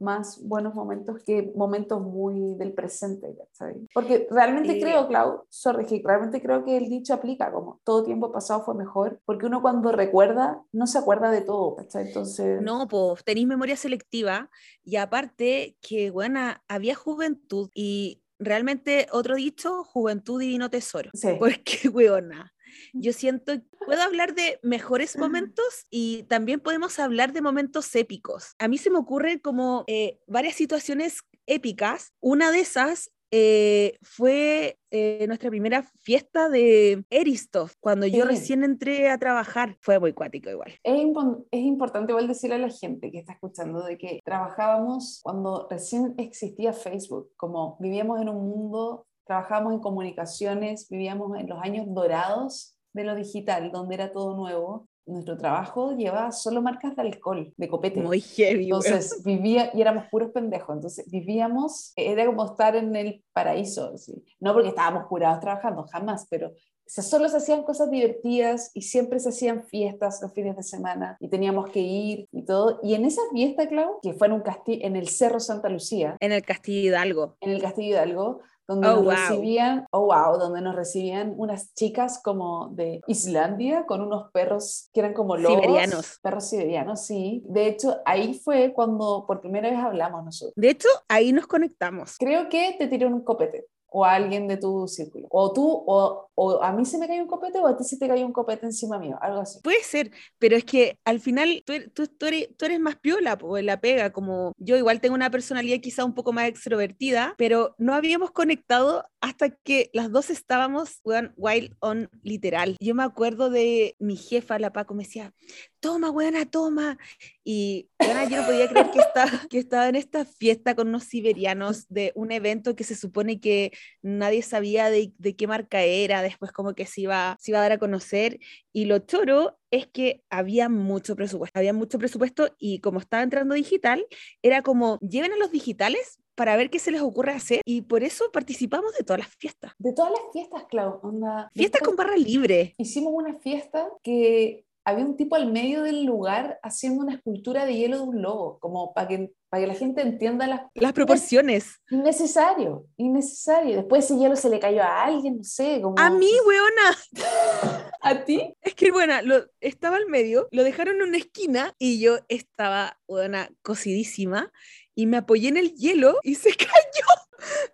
[0.00, 3.76] más buenos momentos que momentos muy del presente, ¿sabes?
[3.94, 8.32] Porque realmente creo, Clau, sorry, que realmente creo que el dicho aplica, como todo tiempo
[8.32, 12.08] pasado fue mejor, porque uno cuando recuerda, no se acuerda de todo, ¿sabes?
[12.08, 12.62] Entonces...
[12.62, 14.50] No, pues tenéis memoria selectiva
[14.82, 21.10] y aparte que, bueno, había juventud y realmente otro dicho, juventud divino tesoro.
[21.14, 21.28] Sí.
[21.38, 22.52] Porque, weona,
[22.92, 28.54] yo siento que puedo hablar de mejores momentos y también podemos hablar de momentos épicos.
[28.58, 32.12] A mí se me ocurren como eh, varias situaciones épicas.
[32.20, 38.28] Una de esas eh, fue eh, nuestra primera fiesta de Eristoff, cuando yo sí.
[38.28, 39.76] recién entré a trabajar.
[39.80, 40.72] Fue muy cuático igual.
[40.82, 41.16] Es, imp
[41.52, 46.14] es, importante igual decirle a la gente que está escuchando de que trabajábamos cuando recién
[46.18, 52.76] existía Facebook, como vivíamos en un mundo trabajábamos en comunicaciones, vivíamos en los años dorados
[52.92, 54.88] de lo digital, donde era todo nuevo.
[55.06, 58.00] Nuestro trabajo llevaba solo marcas de alcohol, de copete.
[58.00, 58.64] Muy heavy.
[58.64, 60.74] Entonces vivía, y éramos puros pendejos.
[60.74, 63.96] Entonces vivíamos, era como estar en el paraíso.
[63.96, 64.20] ¿sí?
[64.40, 66.50] No porque estábamos curados trabajando, jamás, pero
[66.92, 71.16] sea, solo se hacían cosas divertidas y siempre se hacían fiestas los fines de semana
[71.20, 72.80] y teníamos que ir y todo.
[72.82, 76.16] Y en esa fiesta, Clau, que fue en, un castillo, en el Cerro Santa Lucía.
[76.20, 77.36] En el Castillo Hidalgo.
[77.40, 79.12] En el Castillo Hidalgo, donde Oh, nos wow.
[79.12, 85.00] recibían, oh wow, donde nos recibían unas chicas como de Islandia con unos perros que
[85.00, 85.60] eran como lobos.
[85.60, 86.18] Siberianos.
[86.22, 87.42] Perros siberianos, sí.
[87.46, 90.54] De hecho, ahí fue cuando por primera vez hablamos nosotros.
[90.56, 92.16] De hecho, ahí nos conectamos.
[92.18, 95.26] Creo que te tiré un copete o a alguien de tu círculo.
[95.30, 97.98] O tú, o, o, a mí se me cayó un copete o a ti se
[97.98, 99.60] te cayó un copete encima mío, algo así.
[99.62, 103.36] Puede ser, pero es que al final tú, tú, tú, eres, tú eres, más piola,
[103.36, 107.74] pues, la pega, como yo igual tengo una personalidad quizá un poco más extrovertida, pero
[107.78, 111.00] no habíamos conectado hasta que las dos estábamos
[111.36, 112.76] wild on literal.
[112.80, 115.34] Yo me acuerdo de mi jefa, la Paco, me decía,
[115.80, 116.98] toma, buena, toma.
[117.42, 121.04] Y bueno, yo no podía creer que estaba, que estaba en esta fiesta con unos
[121.04, 126.22] siberianos de un evento que se supone que nadie sabía de, de qué marca era,
[126.22, 128.38] después como que se iba, se iba a dar a conocer.
[128.72, 133.54] Y lo choro es que había mucho presupuesto, había mucho presupuesto y como estaba entrando
[133.54, 134.04] digital,
[134.42, 138.02] era como, lleven a los digitales para ver qué se les ocurre hacer y por
[138.02, 139.72] eso participamos de todas las fiestas.
[139.78, 141.50] De todas las fiestas, Clau, onda.
[141.54, 142.74] Fiestas con barra libre.
[142.78, 147.74] Hicimos una fiesta que había un tipo al medio del lugar haciendo una escultura de
[147.74, 151.80] hielo de un lobo, como para que, para que la gente entienda las Las proporciones.
[151.90, 153.76] Innecesario, innecesario.
[153.76, 155.98] Después ese hielo se le cayó a alguien, no sé, como...
[155.98, 156.96] A mí, weona.
[158.02, 158.54] ¿A ti?
[158.60, 162.98] Es que, bueno, lo, estaba al medio, lo dejaron en una esquina y yo estaba,
[163.06, 164.50] weona, cocidísima
[164.94, 166.70] y me apoyé en el hielo y se cayó.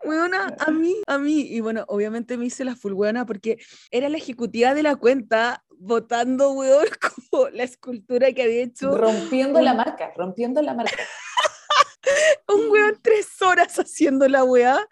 [0.04, 1.40] Weona, a mí, a mí.
[1.40, 3.58] Y bueno, obviamente me hice la full weona porque
[3.90, 6.86] era la ejecutiva de la cuenta votando, weón,
[7.30, 10.96] como la escultura que había hecho Rompiendo la marca, rompiendo la marca.
[12.48, 14.86] un weón tres horas haciendo la weá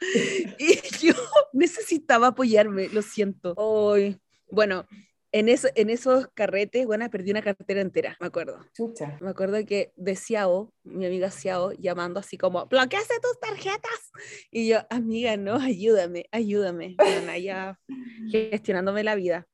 [0.58, 1.14] y yo
[1.52, 3.54] necesitaba apoyarme, lo siento.
[3.94, 4.18] Ay,
[4.50, 4.86] bueno,
[5.34, 8.64] en, eso, en esos carretes, bueno, perdí una cartera entera, me acuerdo.
[8.72, 9.18] Chucha.
[9.20, 14.12] Me acuerdo que de Xiao, mi amiga Xiao, llamando así como, bloqueaste tus tarjetas.
[14.52, 16.94] Y yo, amiga, no, ayúdame, ayúdame.
[16.96, 17.80] Bueno, ya
[18.30, 19.48] gestionándome la vida.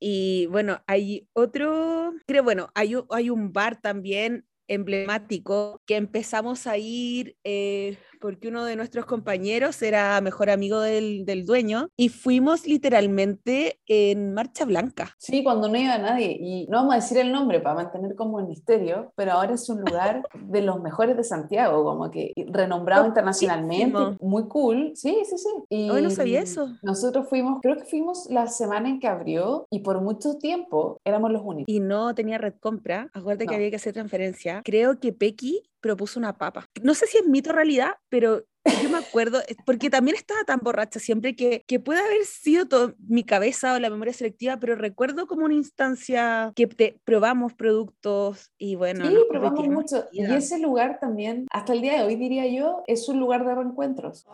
[0.00, 6.78] Y bueno, hay otro, creo, bueno, hay, hay un bar también emblemático que empezamos a
[6.78, 12.66] ir eh, porque uno de nuestros compañeros era mejor amigo del, del dueño y fuimos
[12.66, 15.14] literalmente en Marcha Blanca.
[15.18, 16.36] Sí, cuando no iba nadie.
[16.40, 19.68] Y no vamos a decir el nombre para mantener como el misterio, pero ahora es
[19.68, 23.08] un lugar de los mejores de Santiago, como que renombrado Topísimo.
[23.08, 24.92] internacionalmente, muy cool.
[24.94, 25.48] Sí, sí, sí.
[25.68, 26.68] Y Ay, no sabía eso.
[26.82, 31.30] Nosotros fuimos, creo que fuimos la semana en que abrió y por mucho tiempo éramos
[31.30, 31.72] los únicos.
[31.72, 33.50] y no tenía red compra, acuérdate No.
[33.50, 34.62] que había que hacer transferencia.
[34.64, 36.66] Creo que Pequi propuso una papa.
[36.82, 38.44] No sé si es mito o realidad, pero
[38.82, 42.94] yo me acuerdo, porque también estaba tan borracha siempre que, que puede haber sido todo
[42.98, 48.52] mi cabeza o la memoria selectiva, pero recuerdo como una instancia que te, probamos productos
[48.58, 50.04] y bueno, Sí, probamos mucho.
[50.12, 53.54] Y ese lugar también, hasta el día de hoy diría yo, es un lugar de
[53.54, 54.26] reencuentros.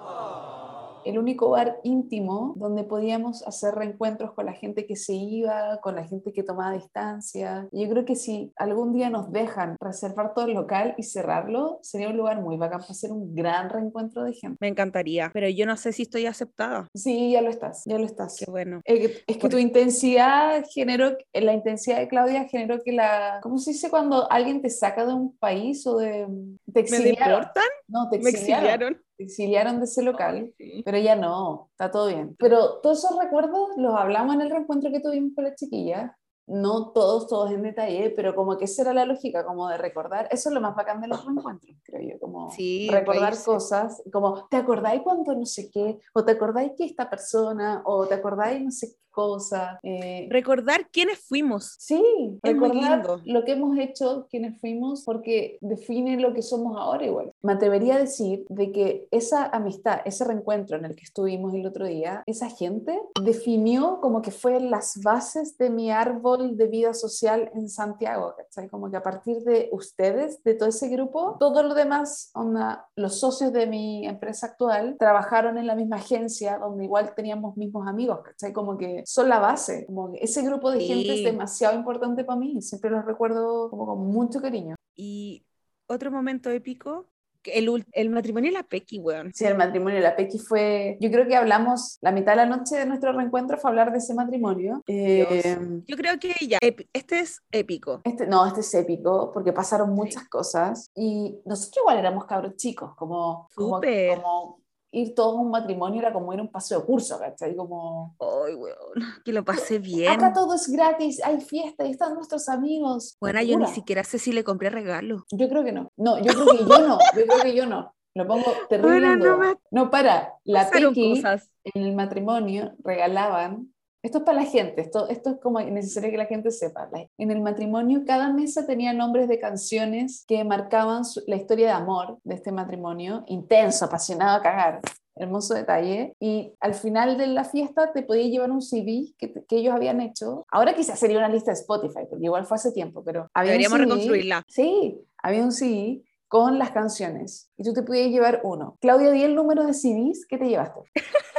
[1.04, 5.94] El único bar íntimo donde podíamos hacer reencuentros con la gente que se iba, con
[5.96, 7.68] la gente que tomaba distancia.
[7.72, 12.08] Yo creo que si algún día nos dejan reservar todo el local y cerrarlo, sería
[12.08, 14.56] un lugar muy bacán para hacer un gran reencuentro de gente.
[14.60, 16.88] Me encantaría, pero yo no sé si estoy aceptada.
[16.94, 18.36] Sí, ya lo estás, ya lo estás.
[18.38, 18.80] Qué bueno.
[18.84, 23.58] Eh, Es que tu intensidad generó, eh, la intensidad de Claudia generó que la, ¿cómo
[23.58, 26.26] se dice cuando alguien te saca de un país o de,
[26.72, 27.40] te ¿Me exiliaron?
[27.40, 27.64] deportan?
[27.88, 29.00] No, te ¿Me exiliaron.
[29.22, 29.78] Exiliaron?
[29.78, 30.82] De ese local, Ay, sí.
[30.84, 32.36] pero ya no, está todo bien.
[32.38, 36.16] Pero todos esos recuerdos los hablamos en el reencuentro que tuvimos con la chiquilla.
[36.44, 40.26] No todos, todos en detalle, pero como que esa era la lógica, como de recordar.
[40.32, 43.44] Eso es lo más bacán de los reencuentros, creo yo, como Sí, recordar reírse.
[43.44, 46.00] cosas, como, ¿te acordáis cuando no sé qué?
[46.14, 47.82] ¿O te acordáis que esta persona?
[47.86, 49.78] ¿O te acordáis no sé qué cosa?
[49.82, 51.76] Eh, Recordar quiénes fuimos.
[51.78, 52.02] Sí,
[52.42, 57.32] Es recordar lo que hemos hecho, quienes fuimos, porque define lo que somos ahora igual.
[57.42, 61.66] Me atrevería a decir de que esa amistad, ese reencuentro en el que estuvimos el
[61.66, 66.94] otro día, esa gente definió como que fue las bases de mi árbol de vida
[66.94, 68.68] social en Santiago, ¿cachai?
[68.68, 73.20] Como que a partir de ustedes, de todo ese grupo, todo lo demás, onda, los
[73.20, 78.20] socios de mi empresa actual trabajaron en la misma agencia donde igual teníamos mismos amigos,
[78.24, 78.52] ¿cachai?
[78.52, 82.60] Como que son la base, como ese grupo de gente es demasiado importante para mí,
[82.62, 84.76] siempre los recuerdo como con mucho cariño.
[84.94, 85.44] Y
[85.86, 87.06] otro momento épico,
[87.44, 89.32] el, el matrimonio de la Pequi, weón.
[89.34, 92.46] Sí, el matrimonio de la Pequi fue, yo creo que hablamos, la mitad de la
[92.46, 94.82] noche de nuestro reencuentro fue hablar de ese matrimonio.
[94.86, 96.58] Eh, Yo creo que ya,
[96.92, 98.00] este es épico.
[98.04, 102.94] Este, no, este es épico porque pasaron muchas cosas y nosotros igual éramos cabros chicos,
[102.96, 104.61] como, como, como
[104.92, 107.56] ir todos a un matrimonio era como ir a un paseo de curso, ¿cachai?
[107.56, 108.76] Como, Ay, weón,
[109.24, 110.12] que lo pasé bien.
[110.12, 113.16] acá todo es gratis, hay fiesta y están nuestros amigos.
[113.20, 115.24] Bueno, yo ni siquiera sé si le compré regalo.
[115.32, 115.90] Yo creo que no.
[115.96, 116.98] No, yo creo que yo no.
[117.16, 117.94] Yo creo que yo no.
[118.14, 118.98] Lo pongo terrible.
[119.00, 120.34] Bueno, en no me No, para.
[120.44, 121.48] La Pequi cosas.
[121.64, 123.72] en el matrimonio regalaban.
[124.02, 126.90] Esto es para la gente, esto, esto es como necesario que la gente sepa.
[127.18, 131.72] En el matrimonio, cada mesa tenía nombres de canciones que marcaban su- la historia de
[131.72, 133.22] amor de este matrimonio.
[133.28, 134.80] Intenso, apasionado a cagar.
[135.14, 136.16] Hermoso detalle.
[136.18, 140.00] Y al final de la fiesta te podías llevar un CD que, que ellos habían
[140.00, 140.44] hecho.
[140.50, 143.58] Ahora quizás sería una lista de Spotify, porque igual fue hace tiempo, pero había un
[143.58, 144.42] Deberíamos CD reconstruirla.
[144.48, 148.78] Sí, había un CD con las canciones y tú te podías llevar uno.
[148.80, 150.80] Claudia, di el número de CDs que te llevaste.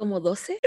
[0.00, 0.58] Como 12.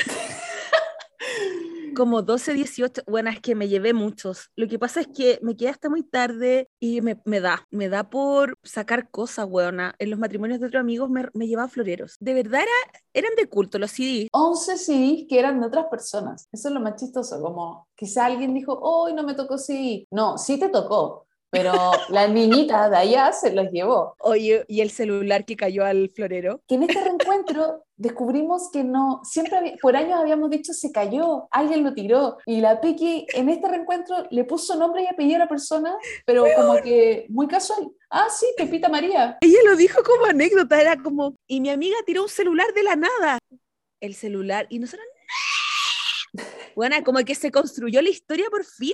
[1.96, 4.52] como 12, 18, bueno, es que me llevé muchos.
[4.56, 7.90] Lo que pasa es que me quedé hasta muy tarde y me, me da, me
[7.90, 9.96] da por sacar cosas, weona.
[9.98, 12.16] En los matrimonios de otros amigos me, me llevaban floreros.
[12.20, 14.28] De verdad era, eran de culto los CDs.
[14.32, 16.48] 11 CDs que eran de otras personas.
[16.52, 20.08] Eso es lo más chistoso, como quizá alguien dijo, hoy no me tocó CD.
[20.12, 24.16] No, sí te tocó, pero la niñita de allá se los llevó.
[24.20, 26.62] Oye, y el celular que cayó al florero.
[26.68, 31.48] Que en este reencuentro descubrimos que no, siempre había- por años habíamos dicho se cayó,
[31.52, 32.38] alguien lo tiró.
[32.48, 35.96] Y la Pequi en este reencuentro le puso nombre y apellido a la persona,
[36.26, 37.88] pero como que muy casual.
[38.10, 39.38] Ah, sí, Pepita María.
[39.42, 42.96] Ella lo dijo como anécdota, era como, y mi amiga tiró un celular de la
[42.96, 43.38] nada.
[44.02, 45.06] El celular, y nosotros,
[46.76, 48.94] bueno, como que se construyó la historia por fin.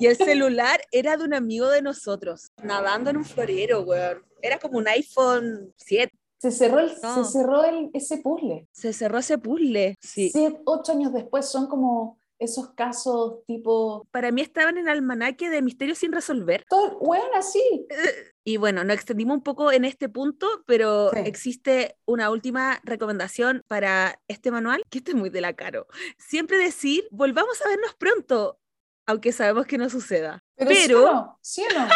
[0.00, 4.22] Y el celular era de un amigo de nosotros, nadando en un florero, weón.
[4.42, 6.12] Era como un iPhone 7.
[6.38, 7.24] Se cerró, el, No.
[7.24, 8.68] se cerró el, ese puzzle.
[8.70, 9.96] Se cerró ese puzzle.
[10.00, 10.30] Sí.
[10.30, 15.50] Siete, ocho años después son como esos casos tipo, Para mí estaban en el almanaque
[15.50, 16.64] de misterios sin resolver.
[16.68, 17.60] todo, bueno, así.
[18.44, 21.18] Y bueno, nos extendimos un poco en este punto, pero Sí.
[21.26, 25.86] existe una última recomendación para este manual, que este es muy de la caro.
[26.16, 28.58] Siempre decir, volvamos a vernos pronto,
[29.06, 30.42] aunque sabemos que no suceda.
[30.56, 31.38] Pero, Pero- ¿sí o no?
[31.42, 31.88] ¿Sí o no?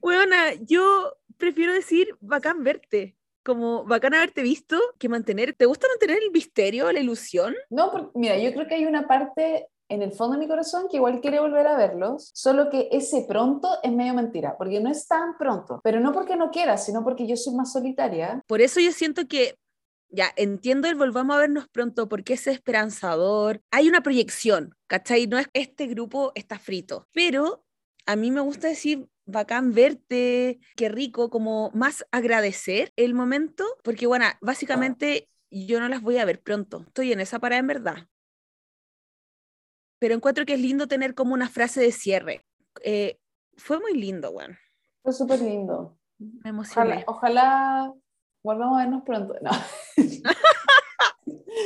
[0.00, 6.22] Bueno, yo prefiero decir bacán verte, como bacán haberte visto, que mantener, ¿te gusta mantener
[6.22, 7.54] el misterio, la ilusión?
[7.70, 10.86] No, porque, mira, yo creo que hay una parte en el fondo de mi corazón
[10.90, 14.90] que igual quiere volver a verlos, solo que ese pronto es medio mentira, porque no
[14.90, 18.40] es tan pronto, pero no porque no quiera, sino porque yo soy más solitaria.
[18.46, 19.56] Por eso yo siento que,
[20.08, 23.60] ya, entiendo el volvamos a vernos pronto porque es esperanzador.
[23.70, 25.26] Hay una proyección, ¿cachai?
[25.26, 27.64] No es este grupo está frito, pero
[28.06, 34.06] a mí me gusta decir bacán verte, qué rico, como más agradecer el momento, porque
[34.06, 38.08] bueno, básicamente yo no las voy a ver pronto, estoy en esa parada en verdad.
[39.98, 42.44] Pero encuentro que es lindo tener como una frase de cierre.
[42.82, 43.18] Eh,
[43.56, 44.58] fue muy lindo, weón.
[45.02, 45.98] Fue súper lindo.
[46.18, 47.04] Me emocioné.
[47.06, 47.94] Ojalá, ojalá
[48.42, 49.34] volvamos a vernos pronto.
[49.40, 49.50] No.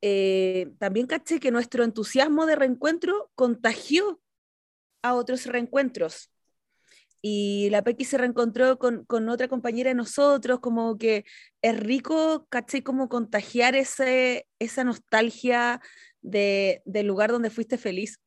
[0.00, 4.20] eh, también caché que nuestro entusiasmo de reencuentro contagió
[5.04, 6.30] a otros reencuentros.
[7.20, 11.24] Y la Pequi se reencontró con, con otra compañera de nosotros, como que
[11.62, 15.80] es rico, caché, como contagiar ese, esa nostalgia
[16.20, 18.18] de, del lugar donde fuiste feliz,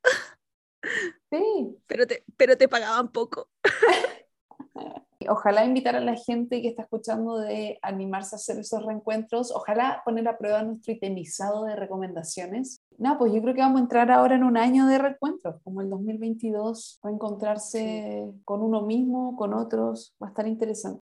[1.32, 1.38] Sí.
[1.88, 3.50] pero te, pero te pagaban poco.
[5.30, 9.52] Ojalá invitar a la gente que está escuchando de animarse a hacer esos reencuentros.
[9.52, 12.82] Ojalá poner a prueba nuestro itemizado de recomendaciones.
[12.98, 15.82] No, pues yo creo que vamos a entrar ahora en un año de reencuentros, como
[15.82, 17.00] el 2022.
[17.06, 20.14] Va a encontrarse con uno mismo, con otros.
[20.22, 21.02] Va a estar interesante.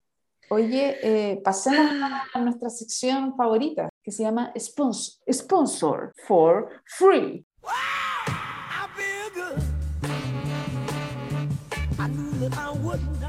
[0.49, 1.91] Oye, eh, pasemos
[2.33, 7.45] a nuestra sección favorita, que se llama Sponsor, Sponsor for Free.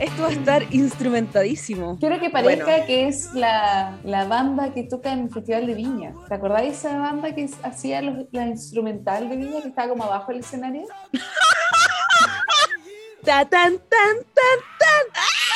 [0.04, 1.96] Esto va a estar instrumentadísimo.
[1.98, 2.84] Quiero que parezca Bueno.
[2.86, 6.12] que es la, la banda que toca en el Festival de Viña.
[6.28, 10.04] ¿Te acordáis de esa banda que hacía los- la instrumental de Viña, que estaba como
[10.04, 10.82] abajo del escenario?
[13.24, 15.04] Ta, tan, tan, tan, tan.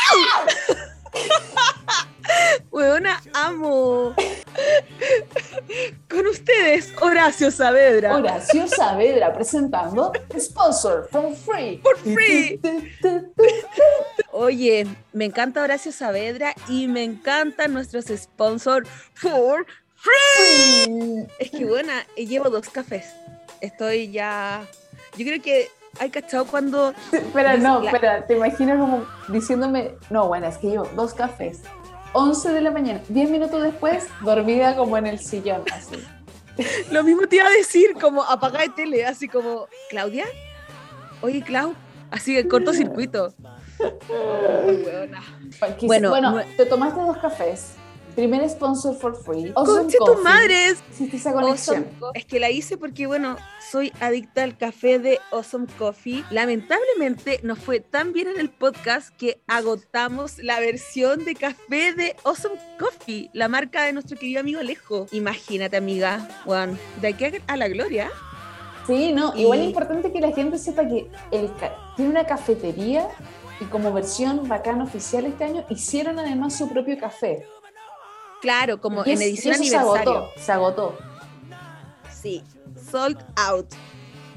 [0.08, 0.16] ¡Au!
[2.70, 4.14] Weona, amo.
[6.08, 8.16] Con ustedes, Horacio Saavedra.
[8.16, 11.78] Horacio Saavedra presentando Sponsor for Free.
[11.78, 12.60] For free.
[14.32, 21.26] Oye, me encanta Horacio Saavedra y me encantan nuestros sponsors for free.
[21.38, 23.06] Es que buena, llevo dos cafés.
[23.60, 24.64] Estoy ya.
[25.16, 25.68] Yo creo que
[25.98, 26.94] hay cachado cuando.
[27.12, 31.62] Espera, no, espera, te imagino como diciéndome, no, bueno, es que yo, dos cafés,
[32.12, 35.96] 11 de la mañana, 10 minutos después, dormida como en el sillón, así.
[36.90, 40.24] Lo mismo te iba a decir, como apagar de tele, así como, ¿Claudia?
[41.20, 41.74] Oye, Clau,
[42.10, 43.32] así de cortocircuito.
[45.78, 47.74] Quis- Bueno, Bueno, te tomaste dos cafés.
[48.18, 49.52] Primer sponsor for free.
[49.54, 50.12] Awesome ¡Conche tu
[51.16, 51.86] esa conexión.
[52.00, 52.10] Awesome.
[52.14, 53.36] Es que la hice porque, bueno,
[53.70, 56.24] soy adicta al café de Awesome Coffee.
[56.32, 62.16] Lamentablemente nos fue tan bien en el podcast que agotamos la versión de café de
[62.24, 65.06] Awesome Coffee, la marca de nuestro querido amigo Alejo.
[65.12, 68.10] Imagínate, amiga, Juan, de aquí a- la gloria.
[68.88, 72.26] Sí, no, Y- igual es importante que la gente sepa que el ca- tiene una
[72.26, 73.06] cafetería
[73.60, 77.46] y como versión bacana oficial este año hicieron además su propio café.
[78.40, 79.94] Claro, como en edición eso aniversario.
[80.04, 80.98] Se agotó, se agotó.
[82.10, 82.42] Sí,
[82.90, 83.66] sold out.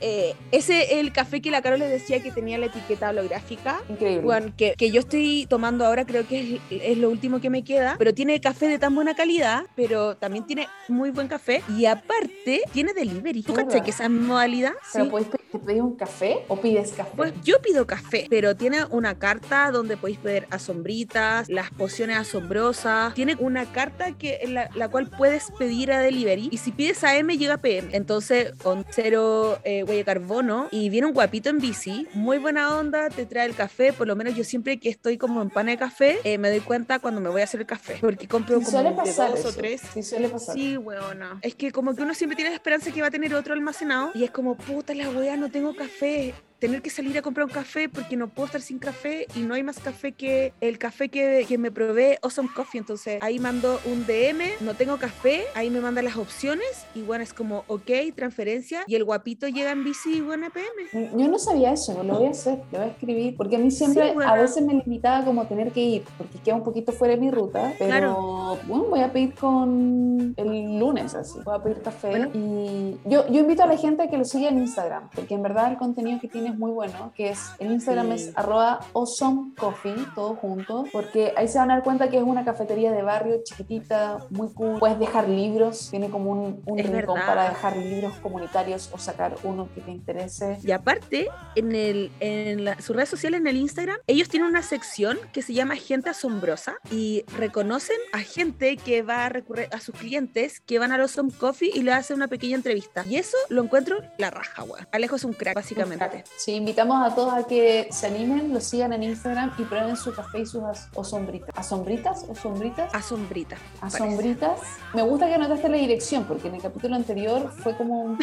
[0.03, 3.81] eh, ese el café que la Carol les decía que tenía la etiqueta holográfica.
[3.87, 4.21] Increíble.
[4.23, 7.63] Bueno, que, que yo estoy tomando ahora, creo que es, es lo último que me
[7.63, 11.85] queda, pero tiene café de tan buena calidad, pero también tiene muy buen café y
[11.85, 13.43] aparte tiene delivery.
[13.43, 14.73] ¿Tú cachai que esa modalidad?
[14.91, 15.11] ¿Pero Sí.
[15.51, 17.11] Te pedís un café o pides café?
[17.15, 23.13] Pues yo pido café, pero tiene una carta donde podéis pedir asombritas, las pociones asombrosas.
[23.13, 27.03] Tiene una carta que en la, la cual puedes pedir a delivery y si pides
[27.03, 27.89] AM llega PM.
[27.91, 32.77] Entonces, con cero eh, huella de carbono y viene un guapito en bici, muy buena
[32.77, 33.93] onda, te trae el café.
[33.93, 36.61] Por lo menos yo siempre que estoy como en pana de café, eh, me doy
[36.61, 39.31] cuenta cuando me voy a hacer el café, porque compro Sí como suele de pasar
[39.31, 39.57] dos o eso.
[39.57, 39.81] tres.
[39.93, 40.55] Sí suele pasar.
[40.55, 41.39] Sí, weona.
[41.41, 44.11] Es que como que uno siempre tiene la esperanza que va a tener otro almacenado
[44.13, 46.35] y es como, puta la wea, no tengo café.
[46.61, 49.55] Tener que salir a comprar un café porque no puedo estar sin café y no
[49.55, 52.77] hay más café que el café que, que me provee Awesome Coffee.
[52.77, 57.23] Entonces ahí mando un DM, no tengo café, ahí me manda las opciones y bueno,
[57.23, 61.09] es como, ok, transferencia y el guapito llega en bici y bueno, PM.
[61.17, 63.71] Yo no sabía eso, lo voy a hacer, lo voy a escribir, porque a mí
[63.71, 64.31] siempre, Sí, bueno.
[64.31, 67.31] a veces me limitaba como tener que ir, porque queda un poquito fuera de mi
[67.31, 68.59] ruta, pero Claro.
[68.67, 72.29] bueno, voy a pedir con el lunes, así, voy a pedir café Bueno.
[72.35, 75.41] y yo, yo invito a la gente a que lo siga en Instagram, porque en
[75.41, 78.25] verdad el contenido que tiene es muy bueno, que es, el Instagram Sí.
[78.29, 82.23] es arroba awesome coffee, todo junto, porque ahí se van a dar cuenta que es
[82.23, 87.15] una cafetería de barrio chiquitita, muy cool, puedes dejar libros, tiene como un, un rincón
[87.15, 87.25] verdad.
[87.25, 90.57] para dejar libros comunitarios o sacar uno que te interese.
[90.63, 94.63] Y aparte, en, el, en la- sus redes sociales, en el Instagram, ellos tienen una
[94.63, 99.79] sección que se llama Gente Asombrosa y reconocen a gente que va a recurrir a
[99.79, 103.03] sus clientes que van a los Awesome Coffee y le hacen una pequeña entrevista.
[103.07, 104.87] Y eso lo encuentro la raja, weón.
[104.91, 106.23] Alejo es un crack, básicamente.
[106.43, 110.11] Sí, invitamos a todos a que se animen, lo sigan en Instagram y prueben su
[110.11, 110.63] café y sus
[110.95, 111.51] o sombritas.
[111.55, 112.91] ¿Asombritas o sombritas?
[112.95, 113.57] Asombrita.
[113.79, 114.59] Asombritas.
[114.95, 118.19] Me gusta que anotaste la dirección porque en el capítulo anterior fue como un,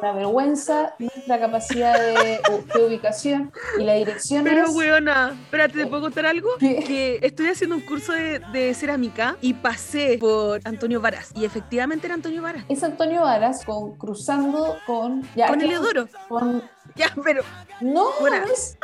[0.00, 2.40] una vergüenza nuestra capacidad de,
[2.74, 4.74] de ubicación y la dirección Pero, es...
[4.74, 6.48] weona, espérate, ¿te puedo contar algo?
[6.58, 6.82] ¿Qué?
[6.84, 11.30] Que estoy haciendo un curso de, de cerámica y pasé por Antonio Varas.
[11.36, 12.64] Y efectivamente era Antonio Varas.
[12.68, 15.22] Es Antonio Varas con, cruzando con...
[15.36, 15.66] Ya, Con ¿qué?
[15.66, 16.08] Eleodoro.
[16.28, 16.64] Con,
[16.98, 17.42] Ya, pero
[17.80, 18.40] no, Buena.
[18.40, 18.76] no es,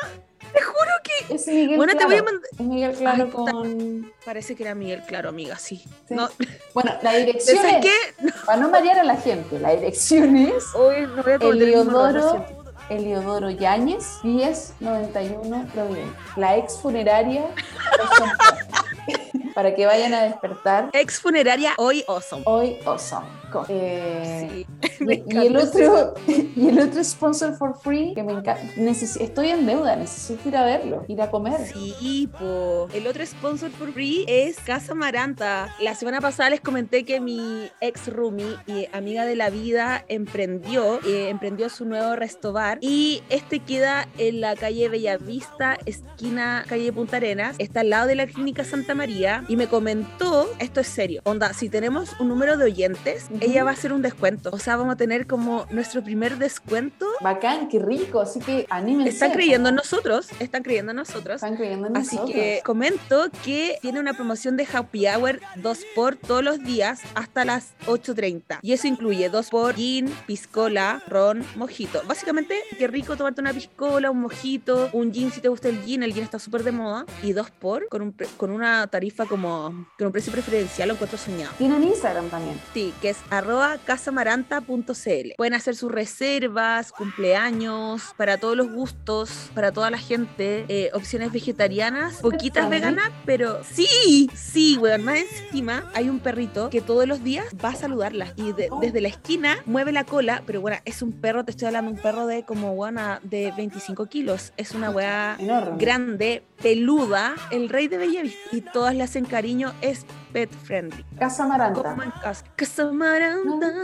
[0.53, 1.35] te juro que.
[1.35, 2.25] es Miguel Bueno, te voy a Claro.
[2.33, 2.51] mandar.
[2.53, 4.13] Es Miguel Claro Ay, con...
[4.25, 5.79] Parece que era Miguel, claro, amiga, sí.
[6.09, 6.15] Sí.
[6.15, 6.29] No,
[6.75, 7.81] Bueno, la dirección ¿sabes es...
[7.87, 8.33] qué?
[8.47, 12.47] Para no marear a la gente, la dirección es Hoy no voy a Eliodoro.
[12.91, 16.15] Eliodoro Yáñez, 1091 Providencia.
[16.37, 17.47] La ex funeraria.
[19.55, 22.43] para que vayan a despertar Ex funeraria, hoy awesome.
[22.47, 23.27] hoy Awesome.
[23.69, 24.67] Eh, Sí.
[25.29, 29.65] y- el otro y el otro sponsor for free que me encanta Necesi- estoy en
[29.65, 32.89] deuda necesito ir a verlo ir a comer Sí, po.
[32.93, 35.73] El otro sponsor por free es Casa Maranta.
[35.81, 40.99] La semana pasada les comenté que mi ex roomie y amiga de la vida emprendió,
[41.07, 47.17] eh, emprendió su nuevo restobar y este queda en la calle Bellavista, esquina calle Punta
[47.19, 47.55] Arenas.
[47.59, 51.53] Está al lado de la clínica Santa María y me comentó, esto es serio, onda,
[51.55, 53.39] si tenemos un número de oyentes, Ujú.
[53.41, 54.51] ella va a hacer un descuento.
[54.53, 57.07] O sea, vamos a tener como nuestro primer descuento.
[57.21, 61.37] bacán qué rico así que anímense Están creyendo en nosotros, están creyendo en nosotros.
[61.37, 65.79] están creyendo en Así nosotros que comento que tiene una promoción de Happy Hour 2
[65.95, 68.59] por todos los días hasta las 8.30.
[68.63, 72.03] Y eso incluye 2 por gin, piscola, ron, mojito.
[72.07, 76.03] Básicamente, qué rico tomarte una piscola, un mojito, un gin si te gusta el gin,
[76.03, 77.07] el gin está súper de moda.
[77.23, 81.17] Y 2 por con, un con una tarifa como con un precio preferencial, lo encuentro
[81.19, 81.53] soñado.
[81.57, 82.61] tienen Instagram también.
[82.75, 85.33] Sí, que es arroba casamaranta.cl.
[85.37, 91.33] Pueden hacer sus reservas, cumpleaños, para todos los gustos, para toda la gente, eh, opciones
[91.33, 97.23] vegetarianas, poquitas veganas, pero sí, sí, weón, más encima hay un perrito que todos los
[97.23, 101.03] días va a saludarla y de- desde la esquina mueve la cola, pero bueno, es
[101.03, 104.91] un perro, te estoy hablando, un perro de como, buena de 25 kilos, es una
[104.91, 105.77] weá enorme.
[105.79, 108.39] grande, peluda, el rey de Bellavista.
[108.53, 111.05] Y todas le hacen cariño, es pet friendly.
[111.19, 112.45] Casa Maranta Como en casa.
[112.57, 113.75] Casa Maranta.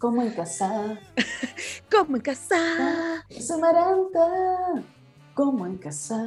[0.00, 0.98] como en casa
[1.90, 2.56] Como en casa.
[3.28, 4.82] Casa Maranta
[5.34, 6.18] como en casa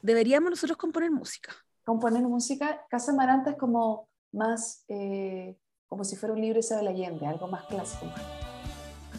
[0.00, 1.50] Deberíamos nosotros componer música.
[1.84, 5.56] componer música Casa Maranta es como más eh,
[5.88, 8.06] como si fuera un libro de Isabel Allende algo más clásico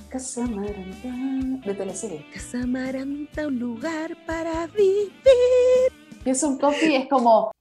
[0.09, 5.11] Casa Maranta de teleserie Casa Maranta, un lugar para vivir.
[6.23, 7.51] y es un coffee es como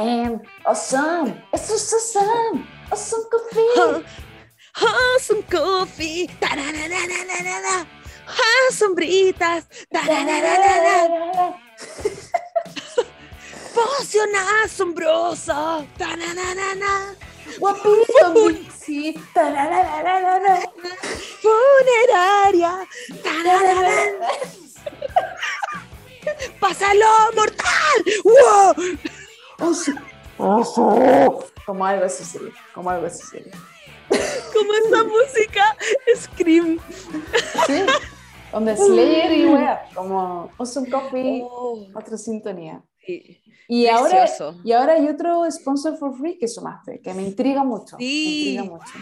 [0.00, 3.60] Damn, awesome, eso es awesome, awesome coffee.
[3.76, 4.02] Oh,
[4.80, 6.26] oh, some coffee.
[6.40, 7.86] Tarararararara.
[8.26, 9.66] Ah, sombritas.
[9.92, 11.54] Tararararara.
[13.74, 14.30] Poción
[14.64, 15.84] asombrosa.
[15.98, 17.14] Tarararara.
[17.58, 19.12] Guapito, Sí.
[19.34, 20.62] tararararara.
[21.42, 22.88] Funeraria.
[23.22, 24.28] tararara.
[26.58, 27.98] ¡Pásalo, mortal!
[28.24, 28.74] ¡Wow!
[29.60, 29.92] Oso.
[31.66, 32.52] Como algo así sería.
[32.74, 33.52] Como algo así sería.
[34.54, 35.76] Como esa música
[36.16, 36.78] Scream.
[37.66, 37.82] Sí.
[38.52, 39.88] Donde Slayer y wea.
[39.94, 41.42] Como Awesome Coffee.
[41.44, 42.82] Oh, Otra sintonía.
[43.06, 43.40] sí.
[43.68, 44.28] Y ahora,
[44.64, 47.96] y ahora hay otro sponsor for free que sumaste, que me intriga mucho.
[48.00, 48.56] Sí.
[48.56, 48.92] Me intriga mucho.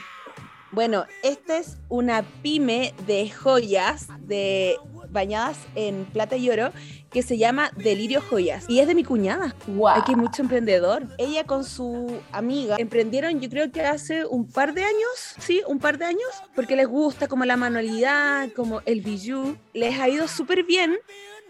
[0.72, 4.76] Bueno, esta es una pyme de joyas de
[5.10, 6.72] bañadas en plata y oro
[7.10, 9.54] que se llama Delirio Joyas y es de mi cuñada.
[9.66, 9.88] Wow.
[9.88, 11.06] Aquí hay mucho emprendedor.
[11.18, 15.78] Ella con su amiga emprendieron, yo creo que hace un par de años, sí, un
[15.78, 19.56] par de años, porque les gusta como la manualidad, como el bijou.
[19.72, 20.96] Les ha ido súper bien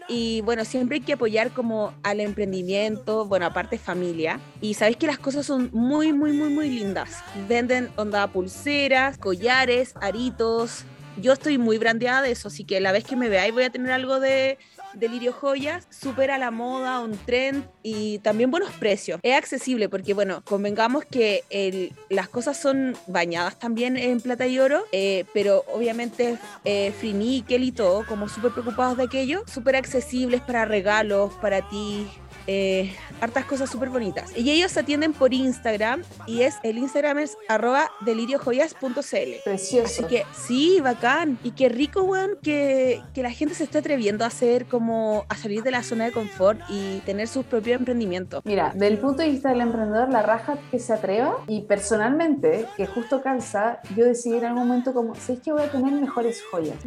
[0.09, 4.39] y bueno, siempre hay que apoyar como al emprendimiento, bueno, aparte familia.
[4.59, 7.23] Y sabéis que las cosas son muy, muy, muy, muy lindas.
[7.47, 10.83] Venden onda pulseras, collares, aritos.
[11.21, 13.69] Yo estoy muy brandeada de eso, así que la vez que me veáis voy a
[13.69, 14.57] tener algo de
[14.93, 19.19] Delirio Joyas, súper a la moda, un trend y también buenos precios.
[19.21, 24.59] Es accesible porque, bueno, convengamos que el- las cosas son bañadas también en plata y
[24.59, 29.75] oro, eh, pero obviamente eh, free nickel y todo, como súper preocupados de aquello, súper
[29.75, 32.07] accesibles para regalos, para ti.
[32.51, 32.91] Eh,
[33.21, 34.35] hartas cosas súper bonitas.
[34.35, 38.89] Y ellos atienden por Instagram y es el Instagram es arroba deliriojoyas.cl.
[39.43, 39.85] Precioso.
[39.85, 41.37] Así que sí, bacán.
[41.43, 45.35] Y qué rico, weón, que, que la gente se esté atreviendo a hacer como a
[45.35, 48.41] salir de la zona de confort y tener sus propios emprendimientos.
[48.45, 52.87] Mira, del punto de vista del emprendedor, la raja que se atreva y personalmente, que
[52.87, 56.77] justo calza, yo decidí en algún momento como, ¿sabes que voy a tener mejores joyas?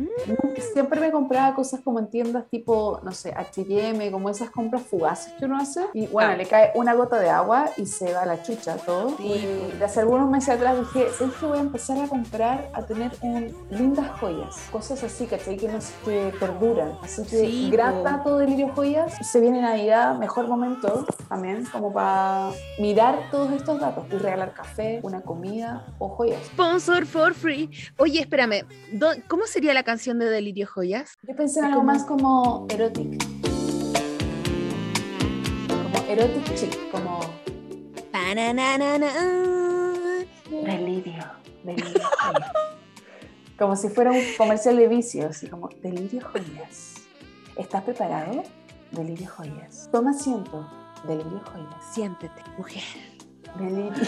[0.72, 5.32] Siempre me compraba cosas como en tiendas tipo, no sé, H&M, como esas compras fugaces
[5.38, 5.86] que uno hace.
[5.94, 6.36] Y bueno, Ah.
[6.36, 9.16] le cae una gota de agua y se va a la chucha todo.
[9.16, 9.24] Sí.
[9.74, 12.82] Y de hace algunos meses atrás dije, ¿sabes que voy a empezar a comprar, a
[12.82, 14.56] tener un, lindas joyas?
[14.70, 15.56] Cosas así, ¿cachai?
[15.56, 16.92] Que, no, sé, que perduran.
[17.02, 19.12] Así que Sí, gran dato de Lirio Joyas.
[19.30, 25.00] Se viene Navidad, mejor momento también, como para mirar todos estos datos y regalar café,
[25.02, 26.40] una comida o joyas.
[26.46, 27.70] Sponsor for free.
[27.98, 31.14] Oye, espérame, ¿dó- ¿cómo sería la canción de Delirio Joyas?
[31.22, 33.22] Yo pensé en algo como- más como erotic.
[36.12, 37.20] Como erotic chic, como
[40.50, 41.24] delirio,
[41.64, 42.52] delirio joyas.
[43.58, 46.96] Como si fuera un comercial de vicio, así como delirio joyas.
[47.56, 48.42] ¿Estás preparado?
[48.90, 49.88] Delirio joyas.
[49.90, 50.68] Toma asiento.
[51.06, 51.94] Delirio joyas.
[51.94, 52.82] Siéntete, mujer.
[53.58, 53.92] Delirio.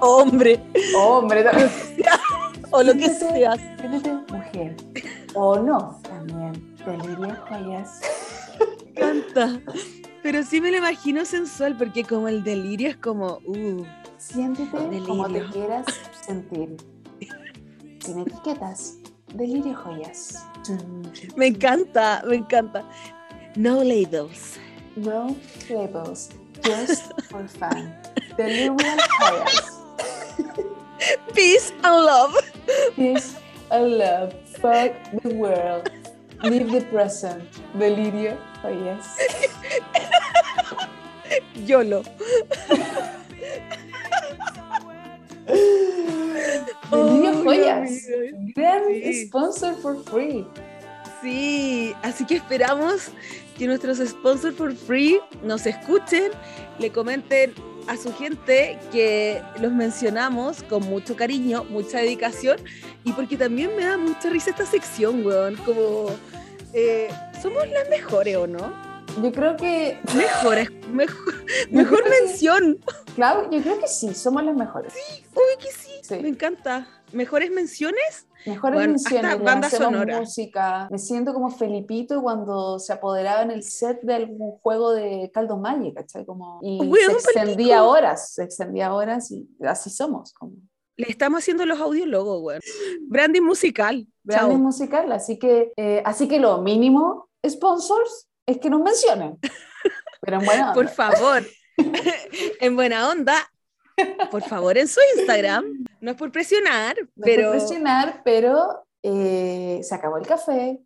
[0.00, 0.62] Hombre,
[0.98, 1.70] Hombre, también.
[2.70, 3.58] o lo que seas.
[3.58, 4.76] siéntete, mujer.
[5.32, 6.76] O no, también.
[6.84, 8.02] Delirio joyas.
[8.94, 9.60] Canta.
[10.22, 13.84] Pero sí me lo imagino sensual porque como el delirio es como, uh,
[14.18, 15.86] Siéntete como te quieras
[16.26, 16.76] sentir.
[18.00, 18.98] Sin etiquetas.
[19.34, 20.46] Delirio joyas.
[21.36, 22.84] me encanta, me encanta.
[23.56, 24.58] No labels.
[24.96, 25.34] No
[25.70, 26.30] labels.
[26.62, 27.94] Just for fun.
[28.36, 28.76] Delirio
[29.20, 29.80] joyas.
[31.34, 32.34] Peace and love.
[32.96, 33.36] Peace
[33.70, 34.34] and love.
[34.60, 34.92] Fuck
[35.22, 35.90] the world.
[36.42, 37.42] Live the present.
[37.78, 39.16] Delirio joyas.
[41.66, 42.02] YOLO.
[46.90, 47.90] Delirio Oh, joyas.
[48.54, 49.26] Gran Sí.
[49.26, 50.46] sponsor for free.
[51.22, 53.08] Sí, así que esperamos
[53.58, 56.30] que nuestros sponsors for free nos escuchen,
[56.78, 57.52] le comenten
[57.86, 62.58] a su gente que los mencionamos con mucho cariño, mucha dedicación
[63.04, 66.10] y porque también me da mucha risa esta sección, weón, como
[66.72, 67.08] eh,
[67.42, 68.89] somos las mejores o no?
[69.22, 71.34] Yo creo que, Mejores, mejor,
[71.70, 72.78] mejor creo que- mención.
[73.14, 74.94] Clau, yo creo que sí, somos las mejores.
[75.34, 76.18] Uy, que sí, Sí.
[76.20, 76.86] me encanta.
[77.12, 80.20] Mejores menciones, Mejores Bueno, menciones, hasta banda sonora.
[80.20, 80.88] música.
[80.90, 85.58] Me siento como Felipito cuando se apoderaba en el set de algún juego de Caldo
[85.58, 86.24] Magic, ¿cachai?
[86.24, 90.32] Como, y Weón, se extendía horas, se extendía horas y así somos.
[90.32, 90.54] Como
[90.96, 92.60] le estamos haciendo los audiólogos, weón.
[93.08, 94.06] Branding musical.
[94.22, 94.58] branding Chao.
[94.58, 95.12] musical.
[95.12, 99.38] Así que, eh, así que lo mínimo, sponsors, es que nos mencionen.
[100.20, 100.92] Pero en buena por onda.
[100.94, 101.42] favor,
[102.60, 103.50] en buena onda,
[104.30, 105.84] por favor, en su Instagram.
[106.00, 110.80] No es por presionar, No es por pero presionar, pero eh, se acabó el café.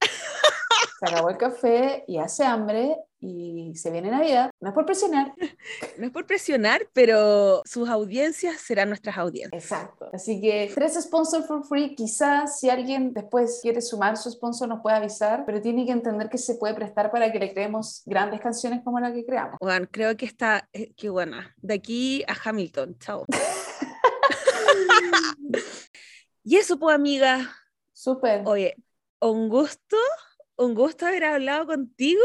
[1.00, 4.50] se acabó el café y hace hambre y se viene Navidad.
[4.60, 5.34] No es por presionar.
[5.98, 9.62] no es por presionar, pero sus audiencias serán nuestras audiencias.
[9.62, 10.10] Exacto.
[10.12, 11.94] Así que tres sponsors for free.
[11.94, 16.28] Quizás si alguien después quiere sumar su sponsor nos puede avisar, pero tiene que entender
[16.28, 19.56] que se puede prestar para que le creemos grandes canciones como la que creamos.
[19.60, 21.54] Juan, creo que está, eh, qué buena.
[21.58, 23.24] De aquí a Hamilton, chao.
[26.46, 27.50] Y eso, pues, amiga.
[27.94, 28.42] Súper.
[28.44, 28.76] Oye,
[29.20, 29.96] un gusto,
[30.56, 32.22] un gusto haber hablado contigo.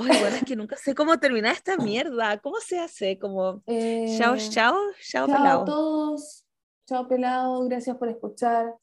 [0.00, 2.38] Oye, bueno, es que nunca sé cómo terminar esta mierda.
[2.38, 3.18] ¿Cómo se hace?
[3.18, 5.62] Como, Eh, chao, chao, chao, Chao pelado.
[5.62, 6.44] a todos.
[6.86, 7.64] Chao, pelado.
[7.68, 8.74] Gracias por escuchar.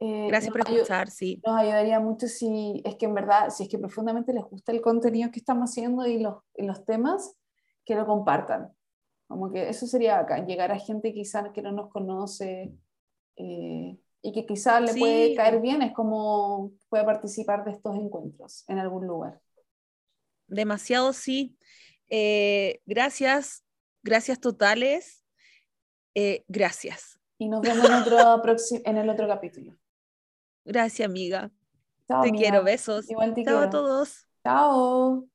[0.00, 1.40] Eh, Gracias por escuchar, sí.
[1.46, 4.80] Nos ayudaría mucho si es que en verdad, si es que profundamente les gusta el
[4.82, 7.36] contenido que estamos haciendo y los, y los temas,
[7.84, 8.72] que lo compartan.
[9.28, 12.74] Como que eso sería acá, llegar a gente quizás que no nos conoce
[13.36, 15.00] eh, y que quizás le Sí.
[15.00, 19.40] puede caer bien, es como puede participar de estos encuentros en algún lugar.
[20.54, 21.56] Demasiado, sí.
[22.08, 23.64] Eh, gracias,
[24.02, 25.24] gracias totales.
[26.14, 27.18] Eh, gracias.
[27.38, 29.76] Y nos vemos en, otro próximo, en el otro capítulo.
[30.64, 31.50] Gracias, amiga.
[32.06, 32.42] Chao, Te amiga.
[32.42, 33.10] quiero, besos.
[33.10, 34.28] Igual te Chao a todos.
[34.44, 35.28] Chao.